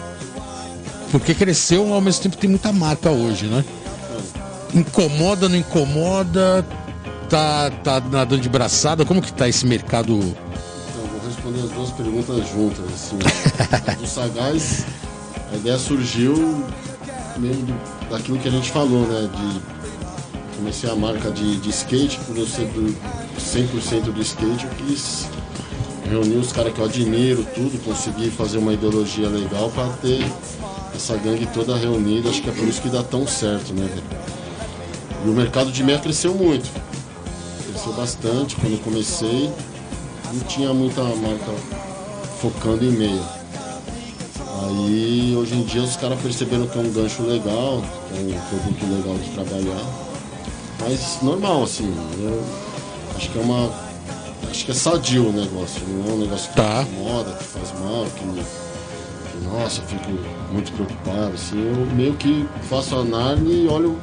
[1.11, 3.63] porque cresceu ao mesmo tempo tem muita marca hoje, né?
[4.74, 6.65] Incomoda, não incomoda?
[7.30, 9.05] Tá, tá nadando de braçada?
[9.05, 10.13] Como que tá esse mercado?
[10.13, 12.86] Então, vou responder as duas perguntas juntas.
[12.93, 13.17] Assim.
[13.99, 14.86] do Sagaz,
[15.51, 16.65] a ideia surgiu
[17.38, 19.30] meio do, daquilo que a gente falou, né?
[19.34, 19.82] De
[20.57, 22.95] comecei a marca de, de skate, por eu ser do
[23.39, 25.26] 100% do skate, eu quis
[26.07, 30.24] reunir os caras que eu admiro, tudo, conseguir fazer uma ideologia legal para ter
[30.93, 32.30] essa gangue toda reunida.
[32.30, 33.89] Acho que é por isso que dá tão certo, né?
[35.26, 36.69] E o mercado de meia cresceu muito.
[37.69, 38.55] Cresceu bastante.
[38.55, 39.51] Quando eu comecei,
[40.34, 41.53] não tinha muita marca
[42.41, 43.22] focando em meia.
[44.63, 48.39] Aí hoje em dia os caras perceberam que é um gancho legal, que é um
[48.49, 49.86] produto legal de trabalhar.
[50.80, 52.43] Mas normal, assim, eu
[53.15, 53.72] acho que é uma.
[54.49, 56.82] Acho que é sadio o negócio, não é um negócio que Tá.
[56.82, 60.11] incomoda, que faz mal, que, me- que, nossa, eu fico
[60.51, 63.97] muito preocupado, assim, eu meio que faço a Narni e olho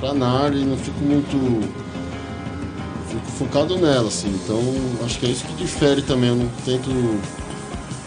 [0.00, 1.68] pra Narni e não fico muito.
[3.08, 4.60] Fico focado nela, assim, então
[5.04, 6.90] acho que é isso que difere também, eu não tento.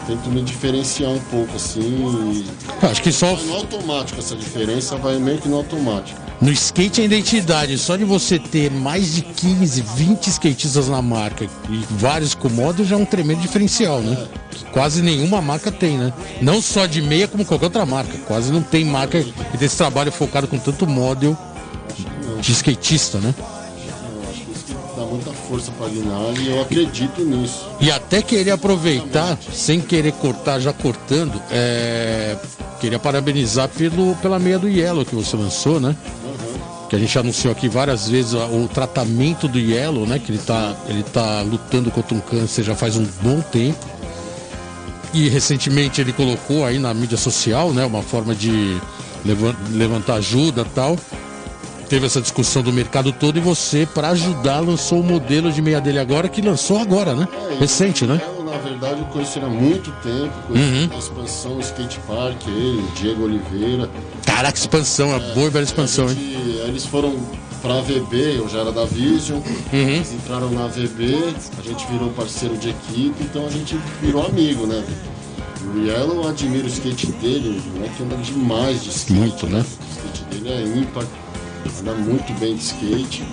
[0.06, 2.44] Tento me diferenciar um pouco assim.
[2.82, 6.20] Acho que só Vai no automático essa diferença, vai meio que no automático.
[6.42, 7.78] no skate é identidade.
[7.78, 12.84] Só de você ter mais de 15, 20 skatistas na marca e vários com modo
[12.84, 14.28] já é um tremendo diferencial, né?
[14.52, 16.12] Que Quase nenhuma marca tem, né?
[16.42, 18.18] Não só de meia, como qualquer outra marca.
[18.28, 21.38] Quase não tem marca que tem esse trabalho focado com tanto model
[22.42, 23.34] de skatista, né?
[24.96, 27.66] Dá muita força pra Guinaldi e eu acredito nisso.
[27.80, 32.38] E até querer aproveitar, sem querer cortar, já cortando, é...
[32.80, 35.96] queria parabenizar pelo, pela meia do Yellow que você lançou, né?
[36.90, 40.20] Que a gente anunciou aqui várias vezes o tratamento do Yellow, né?
[40.20, 43.84] Que ele tá, ele tá lutando contra um câncer já faz um bom tempo.
[45.12, 47.84] E recentemente ele colocou aí na mídia social, né?
[47.86, 48.80] Uma forma de
[49.26, 50.96] levan- levantar ajuda tal.
[51.94, 55.80] Teve essa discussão do mercado todo e você, para ajudar, lançou o modelo de meia
[55.80, 57.28] dele agora, que lançou agora, né?
[57.52, 58.20] É, Recente, né?
[58.36, 62.80] Eu, na verdade, eu conheci ele há muito tempo, conheci a expansão Skate Park, ele,
[62.82, 63.88] o Diego Oliveira.
[64.26, 66.18] Caraca, expansão, a boa e velha expansão, A hein?
[66.18, 67.16] gente- aí eles foram
[67.62, 69.40] pra VB, eu já era da Vision,
[69.72, 71.14] eles entraram na VB,
[71.60, 74.84] a gente virou parceiro de equipe, então a gente virou amigo, né?
[75.76, 79.14] O Yellow, eu admiro o skate dele, o moleque anda demais de skate.
[79.14, 79.60] Muito, né?
[79.64, 81.04] O skate dele é ímpar,
[81.82, 83.24] anda muito bem de skate.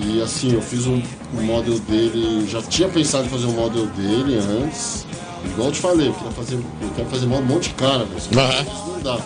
[0.00, 1.02] E assim, eu fiz um,
[1.34, 5.04] model dele, já tinha pensado em fazer um model dele antes.
[5.44, 8.28] Igual eu te falei, eu queria fazer, eu quero fazer um monte de cara, mas
[8.36, 8.64] Aham.
[8.86, 9.18] não dá.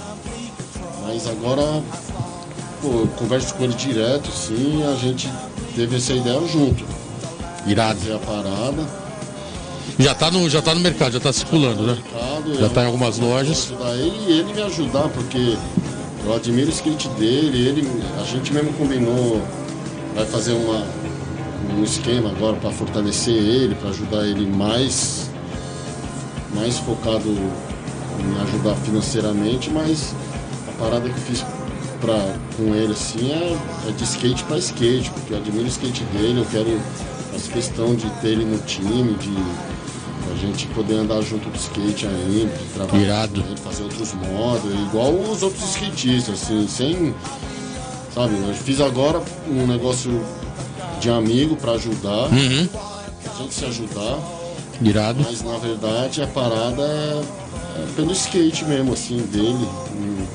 [1.07, 1.83] Mas agora,
[2.80, 5.30] pô, eu converso com ele direto, sim, a gente
[5.74, 6.85] teve essa ideia junto.
[7.66, 7.99] Irado.
[8.01, 8.87] Fazer a parada,
[9.99, 11.99] Já tá no, já tá no mercado, já tá circulando, né?
[12.12, 13.70] mercado, Já eu tá em algumas lojas.
[13.70, 15.57] Ajudar ele e ele me ajudar, porque
[16.25, 17.89] eu admiro o skate dele, ele,
[18.20, 19.43] a gente mesmo combinou,
[20.14, 20.87] vai fazer uma,
[21.77, 25.31] um esquema agora para fortalecer ele, para ajudar ele mais,
[26.55, 30.14] mais focado em ajudar financeiramente, mas
[30.68, 31.45] a parada que fiz
[32.01, 33.57] pra, com ele assim é,
[33.89, 36.81] é de skate para skate, porque eu admiro o skate dele, eu quero
[37.33, 39.35] faço questão de ter ele no time, de
[40.33, 43.45] a gente poder andar junto do skate de trabalhar Irado.
[43.62, 47.14] fazer outros modos, igual os outros skatistas, assim, sem.
[48.14, 50.22] Sabe, eu fiz agora um negócio
[51.01, 52.68] de amigo para ajudar, Uhum.
[53.24, 54.18] a gente se ajudar,
[54.83, 55.22] Irado.
[55.24, 57.22] mas na verdade a parada é,
[57.83, 59.66] é pelo skate mesmo, assim, dele.
[59.97, 60.26] Hum,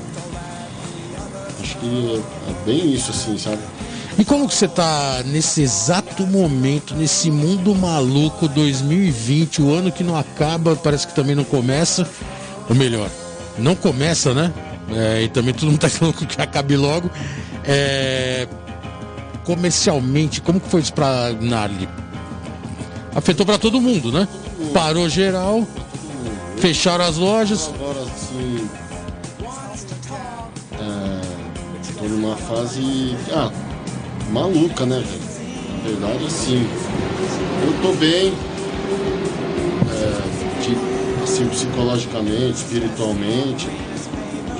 [1.62, 3.58] Acho que é, é bem isso, assim, sabe?
[4.18, 10.02] E como que você tá nesse exato momento, nesse mundo maluco 2020, o ano que
[10.02, 12.04] não acaba, parece que também não começa,
[12.68, 13.08] ou melhor,
[13.56, 14.52] não começa, né?
[14.90, 17.08] É, e também todo mundo tá louco que acabe logo.
[17.64, 18.48] É,
[19.44, 21.88] comercialmente, como que foi isso pra Narli?
[23.14, 24.26] Afetou pra todo mundo, né?
[24.74, 25.64] Parou geral,
[26.56, 27.70] fecharam as lojas.
[27.72, 28.68] Agora, assim.
[30.72, 33.16] É, tô numa fase.
[33.32, 33.50] Ah,
[34.30, 35.28] maluca, né, velho?
[35.76, 36.66] Na verdade, assim.
[37.66, 38.32] Eu tô bem.
[39.90, 43.68] é, de- assim, psicologicamente, espiritualmente.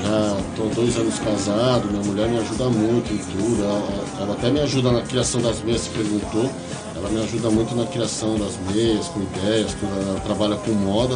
[0.03, 3.63] Já tô dois anos casado, minha mulher me ajuda muito em tudo.
[3.63, 3.83] Ela,
[4.21, 6.49] ela até me ajuda na criação das meias, se perguntou.
[6.97, 9.93] Ela me ajuda muito na criação das meias, com ideias, tudo.
[10.09, 11.15] ela trabalha com moda.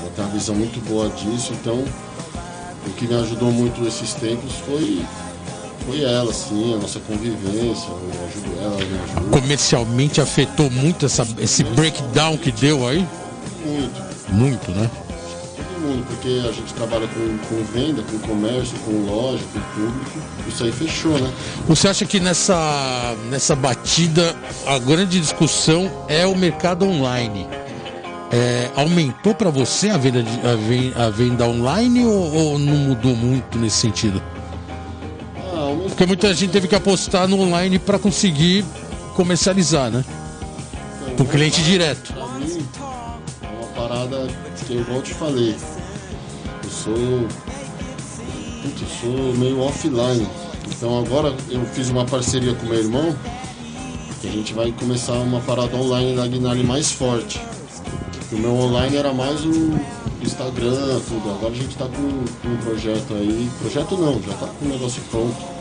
[0.00, 1.84] Ela tem uma visão muito boa disso, então
[2.86, 5.02] o que me ajudou muito esses tempos foi
[5.86, 9.40] foi ela, sim, a nossa convivência, eu ajudo ela, me ajuda.
[9.40, 13.06] Comercialmente afetou muito essa, esse breakdown que deu aí?
[13.64, 14.02] Muito,
[14.32, 14.90] Muito, né?
[15.56, 20.18] todo mundo, porque a gente trabalha com, com venda, com comércio, com loja, com público,
[20.48, 21.30] isso aí fechou, né?
[21.68, 24.34] Você acha que nessa, nessa batida
[24.66, 27.46] a grande discussão é o mercado online?
[28.32, 33.58] É, aumentou para você a venda, de- a venda online ou, ou não mudou muito
[33.58, 34.22] nesse sentido?
[35.92, 38.64] Porque muita gente teve que apostar no online para conseguir
[39.14, 40.02] comercializar, né?
[41.16, 42.14] Pro cliente direto.
[42.14, 42.66] Pra mim,
[43.42, 44.26] é uma parada
[44.66, 45.54] que eu eu te falei.
[46.64, 47.28] Eu sou.
[48.62, 50.26] Putz, eu sou meio offline.
[50.68, 53.14] Então agora eu fiz uma parceria com meu irmão,
[54.22, 57.38] que a gente vai começar uma parada online na Guinale mais forte.
[58.32, 59.78] O meu online era mais o
[60.22, 61.30] Instagram, tudo.
[61.32, 63.50] Agora a gente tá com, um projeto aí.
[63.60, 65.51] Projeto não, já tá com o negócio pronto.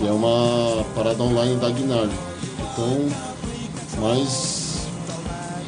[0.00, 2.10] Que é uma parada online da Guinale.
[2.72, 3.06] Então,
[4.00, 4.86] mas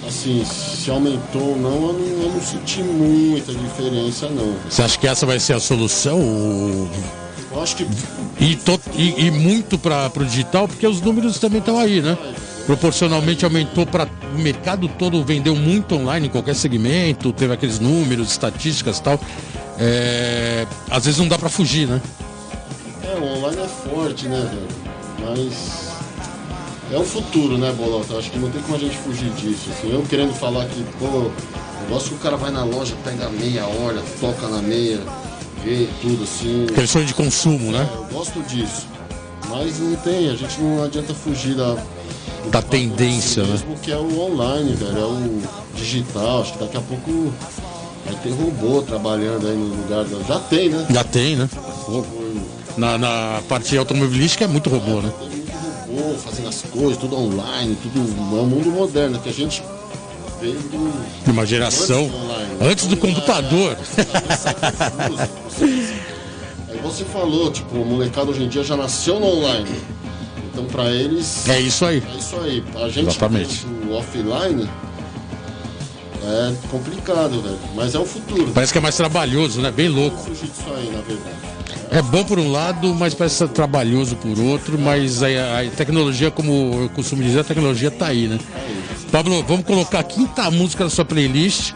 [0.08, 4.54] assim, se aumentou ou não, eu não, eu não senti muita diferença não.
[4.68, 6.18] Você acha que essa vai ser a solução?
[7.52, 7.86] Eu acho que
[8.40, 12.16] E, to- e- e muito para o digital, porque os números também estão aí, né?
[12.64, 18.30] Proporcionalmente aumentou para o mercado todo, vendeu muito online em qualquer segmento, teve aqueles números,
[18.30, 19.20] estatísticas e tal.
[19.78, 22.00] É, às vezes não dá para fugir, né?
[23.58, 25.36] É, é forte, né, velho?
[25.36, 25.92] Mas
[26.92, 28.16] é o futuro, né, Bolota?
[28.16, 29.70] Acho que não tem como a gente fugir disso.
[29.70, 31.32] Assim, eu querendo falar que, pô, eu
[31.88, 35.00] gosto que o cara vai na loja, pega a meia, olha, toca na meia,
[35.64, 36.66] vê tudo assim.
[36.68, 37.88] Aquele sonho de consumo, né?
[37.94, 38.86] Eu gosto disso.
[39.48, 41.76] Mas não tem, a gente não adianta fugir da,
[42.50, 43.52] Da tendência, si né?
[43.52, 45.42] mesmo, que é o online, velho, é o
[45.74, 46.42] digital.
[46.42, 47.32] Acho que daqui a pouco
[48.04, 50.22] vai ter robô trabalhando aí no lugar da.
[50.24, 50.86] Já tem, né?
[50.90, 51.48] Já tem, né?
[52.76, 55.12] Na, na parte automobilística é muito robô, né?
[55.86, 57.98] Robô fazendo as coisas, tudo online, tudo.
[58.00, 59.62] É um mundo moderno, que a gente
[60.40, 61.24] veio do.
[61.24, 62.56] De uma geração Antes do online.
[62.60, 63.76] antes do computador.
[66.68, 69.68] Aí você falou, tipo, o molecado hoje em dia já nasceu no online.
[70.50, 71.48] Então pra eles.
[71.48, 72.02] É isso aí.
[72.14, 72.64] É isso aí.
[72.76, 73.66] A gente Exatamente.
[73.88, 74.68] o offline
[76.24, 77.58] é complicado, velho.
[77.74, 78.50] Mas é o futuro.
[78.54, 79.70] Parece que é mais trabalhoso, né?
[79.70, 80.30] Bem louco.
[81.90, 85.26] É bom por um lado, mas parece ser trabalhoso por outro, mas a,
[85.60, 88.38] a tecnologia, como eu costumo dizer, a tecnologia tá aí, né?
[89.10, 91.72] Pablo, vamos colocar a quinta música da sua playlist,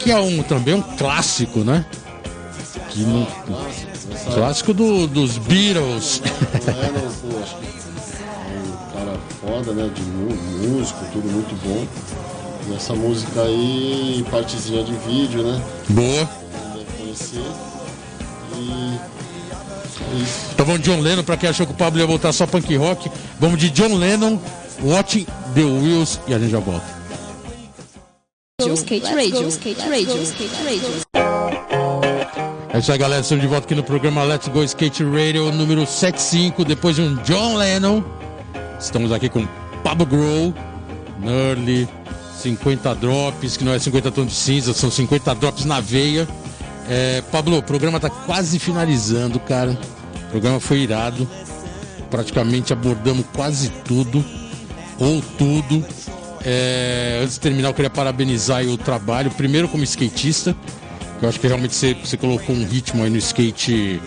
[0.00, 1.84] que é um também um clássico, né?
[2.90, 3.26] Que não-
[4.12, 6.20] Essa clássico do- dos Beatles.
[6.20, 6.72] Que é
[8.58, 9.88] um cara foda, né?
[9.94, 11.86] De músico, tudo muito bom.
[12.68, 15.62] E essa música aí, partezinha de vídeo, né?
[15.88, 16.28] Boa.
[16.28, 17.42] Quem deve conhecer.
[18.56, 18.98] E.
[20.10, 20.46] É isso.
[20.52, 22.74] Então vamos de John Lennon, pra quem achou que o Pablo ia voltar só punk
[22.76, 23.10] rock.
[23.38, 24.38] Vamos de John Lennon,
[24.82, 26.98] Watching the Wheels e a gente já volta.
[28.60, 29.48] Go Skate Radio.
[29.48, 30.22] Skate Radio.
[30.22, 30.88] Skate Radio.
[32.72, 33.22] É isso aí, galera.
[33.22, 36.64] Estamos de volta aqui no programa Let's Go Skate Radio número 75.
[36.64, 38.02] Depois de um John Lennon,
[38.78, 39.46] estamos aqui com
[39.82, 40.54] Pablo Grow,
[41.20, 41.88] Nurly,
[42.38, 46.26] 50 drops, que não é 50 tons de cinza, são 50 drops na veia.
[46.88, 49.76] É, Pablo, o programa tá quase finalizando, cara.
[50.26, 51.28] O programa foi irado.
[52.10, 54.24] Praticamente abordamos quase tudo,
[54.98, 55.84] ou tudo.
[56.44, 60.56] É, antes de terminar, eu queria parabenizar o trabalho, primeiro como skatista,
[61.18, 64.00] que eu acho que realmente você, você colocou um ritmo aí no skate,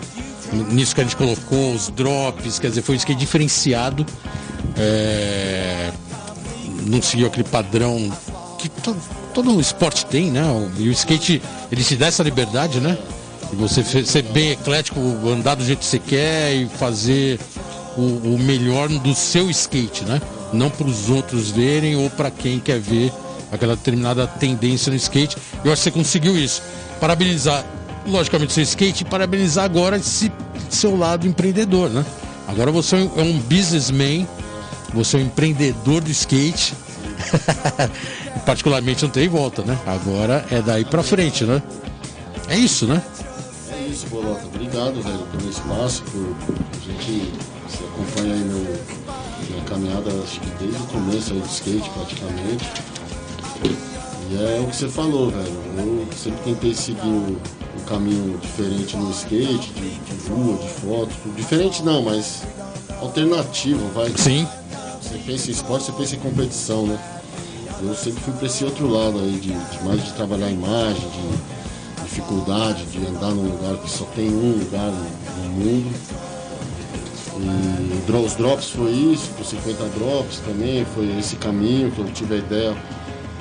[0.70, 4.04] nisso que a gente colocou, os drops, quer dizer, foi um skate diferenciado.
[4.76, 5.92] É,
[6.86, 8.10] não seguiu aquele padrão
[8.58, 8.96] que to,
[9.34, 10.42] todo esporte tem, né?
[10.78, 12.96] E o skate, ele te dá essa liberdade, né?
[13.52, 17.38] E você ser bem eclético, andar do jeito que você quer e fazer
[17.96, 20.20] o, o melhor do seu skate, né?
[20.52, 23.12] Não para os outros verem ou para quem quer ver
[23.50, 25.36] aquela determinada tendência no skate.
[25.64, 26.62] Eu acho que você conseguiu isso.
[27.00, 27.64] Parabenizar,
[28.06, 30.32] logicamente, seu skate e parabenizar agora esse
[30.70, 32.04] seu lado empreendedor, né?
[32.48, 34.26] Agora você é um businessman,
[34.92, 36.74] você é um empreendedor do skate.
[38.44, 39.78] Particularmente não tem volta, né?
[39.86, 41.62] Agora é daí pra frente, né?
[42.48, 43.02] É isso, né?
[43.70, 44.44] É isso, Bolota.
[44.46, 47.32] Obrigado, velho, pelo espaço, por a gente.
[47.68, 48.76] Você acompanha aí meu,
[49.48, 52.64] minha caminhada, acho que desde o começo aí do skate, praticamente.
[54.30, 55.62] E é o que você falou, velho.
[55.78, 57.36] Eu sempre tentei seguir um,
[57.76, 61.10] um caminho diferente no skate, de, de rua, de foto.
[61.36, 62.42] Diferente não, mas
[63.00, 64.12] alternativo, vai.
[64.16, 64.46] Sim.
[65.02, 66.98] Você pensa em esporte, você pensa em competição, né?
[67.82, 71.02] Eu sempre fui para esse outro lado aí, de, de mais de trabalhar a imagem,
[71.10, 75.92] de dificuldade, de andar num lugar que só tem um lugar no, no mundo.
[78.24, 82.38] os drops foi isso, com 50 drops também, foi esse caminho que eu tive a
[82.38, 82.76] ideia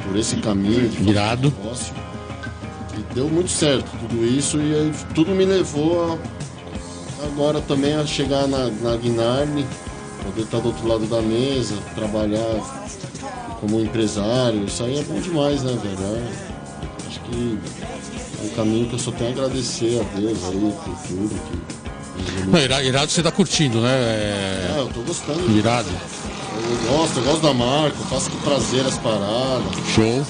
[0.04, 1.54] por esse caminho de Irado.
[1.62, 1.94] negócio.
[2.98, 8.06] E deu muito certo tudo isso e aí tudo me levou a, agora também a
[8.06, 9.68] chegar na, na Guinarne,
[10.24, 12.60] poder estar do outro lado da mesa, trabalhar
[13.60, 15.98] como empresário, isso aí é bom demais, né, velho?
[16.16, 17.60] É, acho que
[18.42, 21.40] é um caminho que eu só tenho a agradecer a Deus aí por tudo.
[21.48, 23.90] Que, Não, irado, você tá curtindo, né?
[23.94, 25.52] é, É, eu tô gostando.
[25.58, 25.90] irado.
[25.90, 29.64] Eu gosto, eu gosto da marca, eu faço com prazer as paradas.
[29.96, 30.26] Show.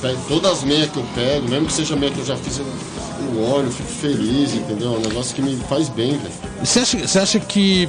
[0.00, 2.58] Pego todas as meias que eu pego, mesmo que seja meia que eu já fiz,
[2.58, 4.94] eu, eu olho, eu fico feliz, entendeu?
[4.94, 6.34] É um negócio que me faz bem, velho.
[6.62, 7.88] Você acha, você acha que,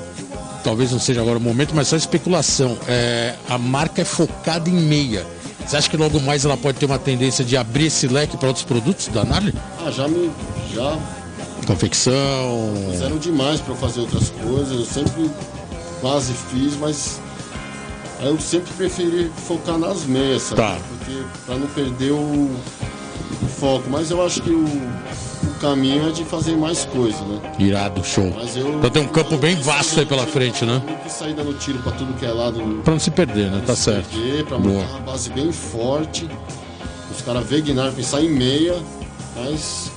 [0.66, 4.74] talvez não seja agora o momento, mas só especulação, é, a marca é focada em
[4.74, 5.26] meia.
[5.64, 8.48] Você acha que logo mais ela pode ter uma tendência de abrir esse leque para
[8.48, 9.54] outros produtos da Narly?
[9.86, 10.32] Ah, já me.
[10.74, 10.98] já
[11.68, 12.74] Confecção.
[12.92, 15.30] fizeram demais eu fazer outras coisas, eu sempre
[16.02, 17.20] quase fiz, mas
[18.22, 20.62] eu sempre preferi focar nas meias, sabe?
[20.62, 20.78] Tá.
[20.90, 23.88] Porque pra não perder o, o foco.
[23.90, 24.66] Mas eu acho que o,
[25.48, 27.40] o caminho é de fazer mais coisa, né?
[27.60, 28.32] Irado, show.
[28.36, 28.76] Mas eu.
[28.78, 30.82] Então tem um campo bem vasto aí pela frente, né?
[30.86, 32.60] Não quis sair dando tiro pra tudo que é lado.
[32.84, 33.62] Pra não se perder, né?
[33.66, 34.10] Tá se certo.
[34.10, 34.74] perder, Pra Boa.
[34.82, 36.28] montar uma base bem forte.
[37.16, 38.76] Os caras ver Guinar pensar em meia,
[39.36, 39.92] mas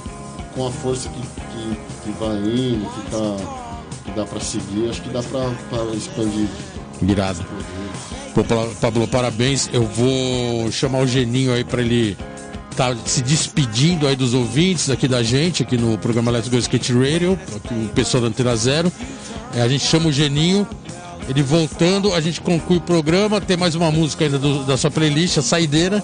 [0.55, 3.37] com a força que, que, que vai indo, que, tá,
[4.05, 6.47] que dá pra seguir, acho que dá pra, pra expandir.
[7.03, 7.45] Irado.
[8.35, 9.69] Pô, Pa- Pablo, parabéns.
[9.73, 12.17] Eu vou chamar o Geninho aí pra ele
[12.79, 16.93] tá se despedindo aí dos ouvintes aqui da gente, aqui no programa Let's Go Skate
[16.93, 17.37] Radio,
[17.73, 18.93] o pessoal da Antena Zero.
[19.53, 20.65] É, a gente chama o Geninho,
[21.29, 24.93] ele voltando, a gente conclui o programa, tem mais uma música ainda do- da sua
[24.93, 26.01] playlist, a Saideira.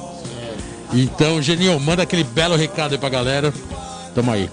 [0.93, 3.55] Então, Geninho, manda aquele belo recado aí pra galera.
[4.13, 4.51] Tamo aí.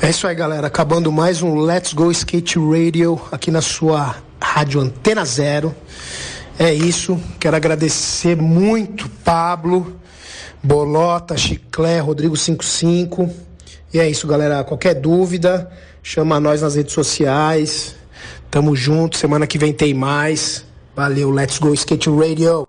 [0.00, 0.66] É isso aí, galera.
[0.66, 5.74] Acabando mais um Let's Go Skate Radio aqui na sua rádio Antena Zero.
[6.58, 7.20] É isso.
[7.38, 9.96] Quero agradecer muito Pablo,
[10.62, 13.30] Bolota, Chiclé, Rodrigo 55.
[13.94, 14.64] E é isso, galera.
[14.64, 15.70] Qualquer dúvida,
[16.02, 17.94] chama nós nas redes sociais.
[18.50, 19.16] Tamo junto.
[19.16, 20.64] Semana que vem tem mais.
[20.96, 22.66] Valeu, Let's Go Skate Radio.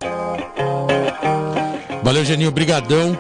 [2.04, 3.18] Valeu, Geninho, brigadão.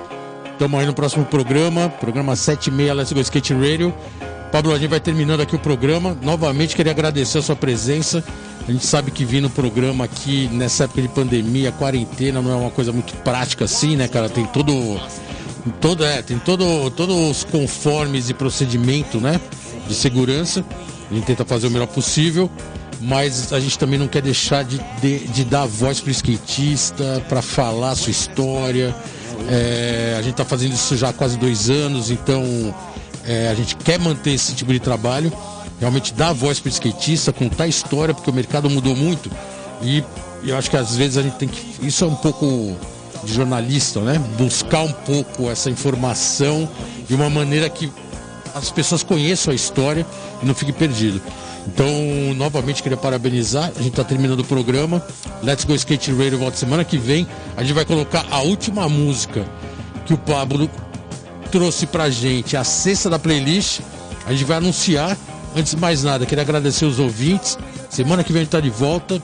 [0.59, 3.93] Tamo aí no próximo programa, programa 76 Let's Go Skate Radio.
[4.51, 6.15] Pablo, a gente vai terminando aqui o programa.
[6.22, 8.24] Novamente queria agradecer a sua presença.
[8.70, 12.55] A gente sabe que vir no programa aqui nessa época de pandemia, quarentena, não é
[12.55, 14.30] uma coisa muito prática assim, né, cara?
[14.30, 14.72] Tem todo
[15.82, 19.41] todo é, tem todo todos os conformes e procedimento, né,
[19.88, 20.63] de segurança.
[21.09, 22.47] A gente tenta fazer o melhor possível,
[23.01, 27.41] mas a gente também não quer deixar de, de, de dar voz pro skatista, para
[27.41, 28.95] falar a sua história.
[29.49, 32.43] É, a gente está fazendo isso já há quase dois anos, então
[33.26, 35.34] é, a gente quer manter esse tipo de trabalho,
[35.80, 39.32] realmente dar voz para o skatista, contar história, porque o mercado mudou muito
[39.82, 40.03] e
[40.43, 41.86] eu acho que às vezes a gente tem que.
[41.86, 42.75] Isso é um pouco
[43.23, 44.17] de jornalista, né?
[44.38, 46.69] Buscar um pouco essa informação
[47.07, 47.91] de uma maneira que
[48.53, 50.05] as pessoas conheçam a história
[50.41, 51.21] e não fique perdido.
[51.67, 51.88] Então,
[52.36, 53.65] novamente, queria parabenizar.
[53.75, 55.05] A gente está terminando o programa.
[55.43, 57.27] Let's Go Skate Radio volta semana que vem.
[57.55, 59.45] A gente vai colocar a última música
[60.05, 60.69] que o Pablo
[61.51, 63.81] trouxe pra gente, a sexta da playlist.
[64.26, 65.18] A gente vai anunciar.
[65.55, 67.57] Antes de mais nada, queria agradecer os ouvintes.
[67.89, 69.21] Semana que vem a gente tá de volta.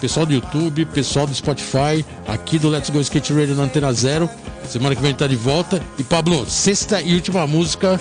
[0.00, 4.30] Pessoal do YouTube, pessoal do Spotify, aqui do Let's Go Skate Radio na Antena Zero.
[4.68, 5.82] Semana que vem a gente tá de volta.
[5.98, 7.98] E Pablo, sexta e última música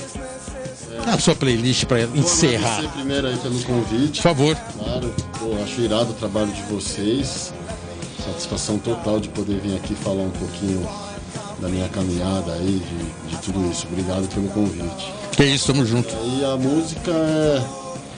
[1.06, 2.84] na sua playlist para encerrar.
[2.91, 4.22] primeiro aí pelo convite.
[4.22, 4.56] Por favor.
[4.56, 7.53] Claro, pô, acho irado o trabalho de vocês.
[8.23, 10.88] Satisfação total de poder vir aqui falar um pouquinho
[11.60, 12.81] da minha caminhada aí,
[13.26, 13.88] de, de tudo isso.
[13.89, 15.14] Obrigado pelo convite.
[15.38, 16.10] Que isso, tamo junto.
[16.26, 17.64] E a música é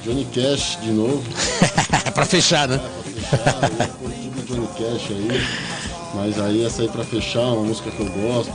[0.05, 1.21] Johnny Cash de novo.
[2.15, 2.79] pra fechar, né?
[3.29, 5.47] Pra fechar, pôr tudo Johnny Cash aí.
[6.15, 8.53] Mas aí essa aí pra fechar, uma música que eu gosto.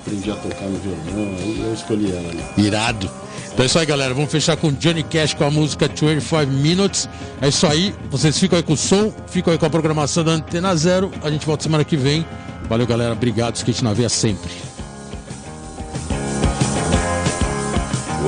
[0.00, 2.66] Aprendi a tocar no violão, aí eu escolhi ela ali.
[2.66, 3.10] Irado.
[3.52, 4.14] Então é isso aí, galera.
[4.14, 7.10] Vamos fechar com Johnny Cash com a música 25 Minutes.
[7.42, 7.94] É isso aí.
[8.10, 11.12] Vocês ficam aí com o som, ficam aí com a programação da Antena Zero.
[11.22, 12.24] A gente volta semana que vem.
[12.70, 13.12] Valeu, galera.
[13.12, 13.56] Obrigado.
[13.56, 14.50] Skate na veia sempre.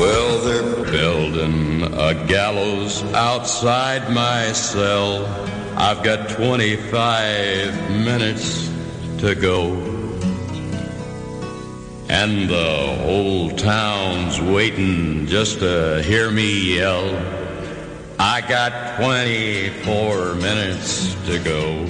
[0.03, 5.24] Well, they're building a gallows outside my cell.
[5.77, 8.69] I've got 25 minutes
[9.19, 9.74] to go.
[12.09, 17.07] And the whole town's waiting just to hear me yell.
[18.19, 21.87] I got 24 minutes to go.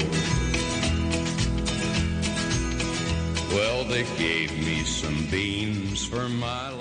[3.56, 6.71] Well, they gave me some beans for my.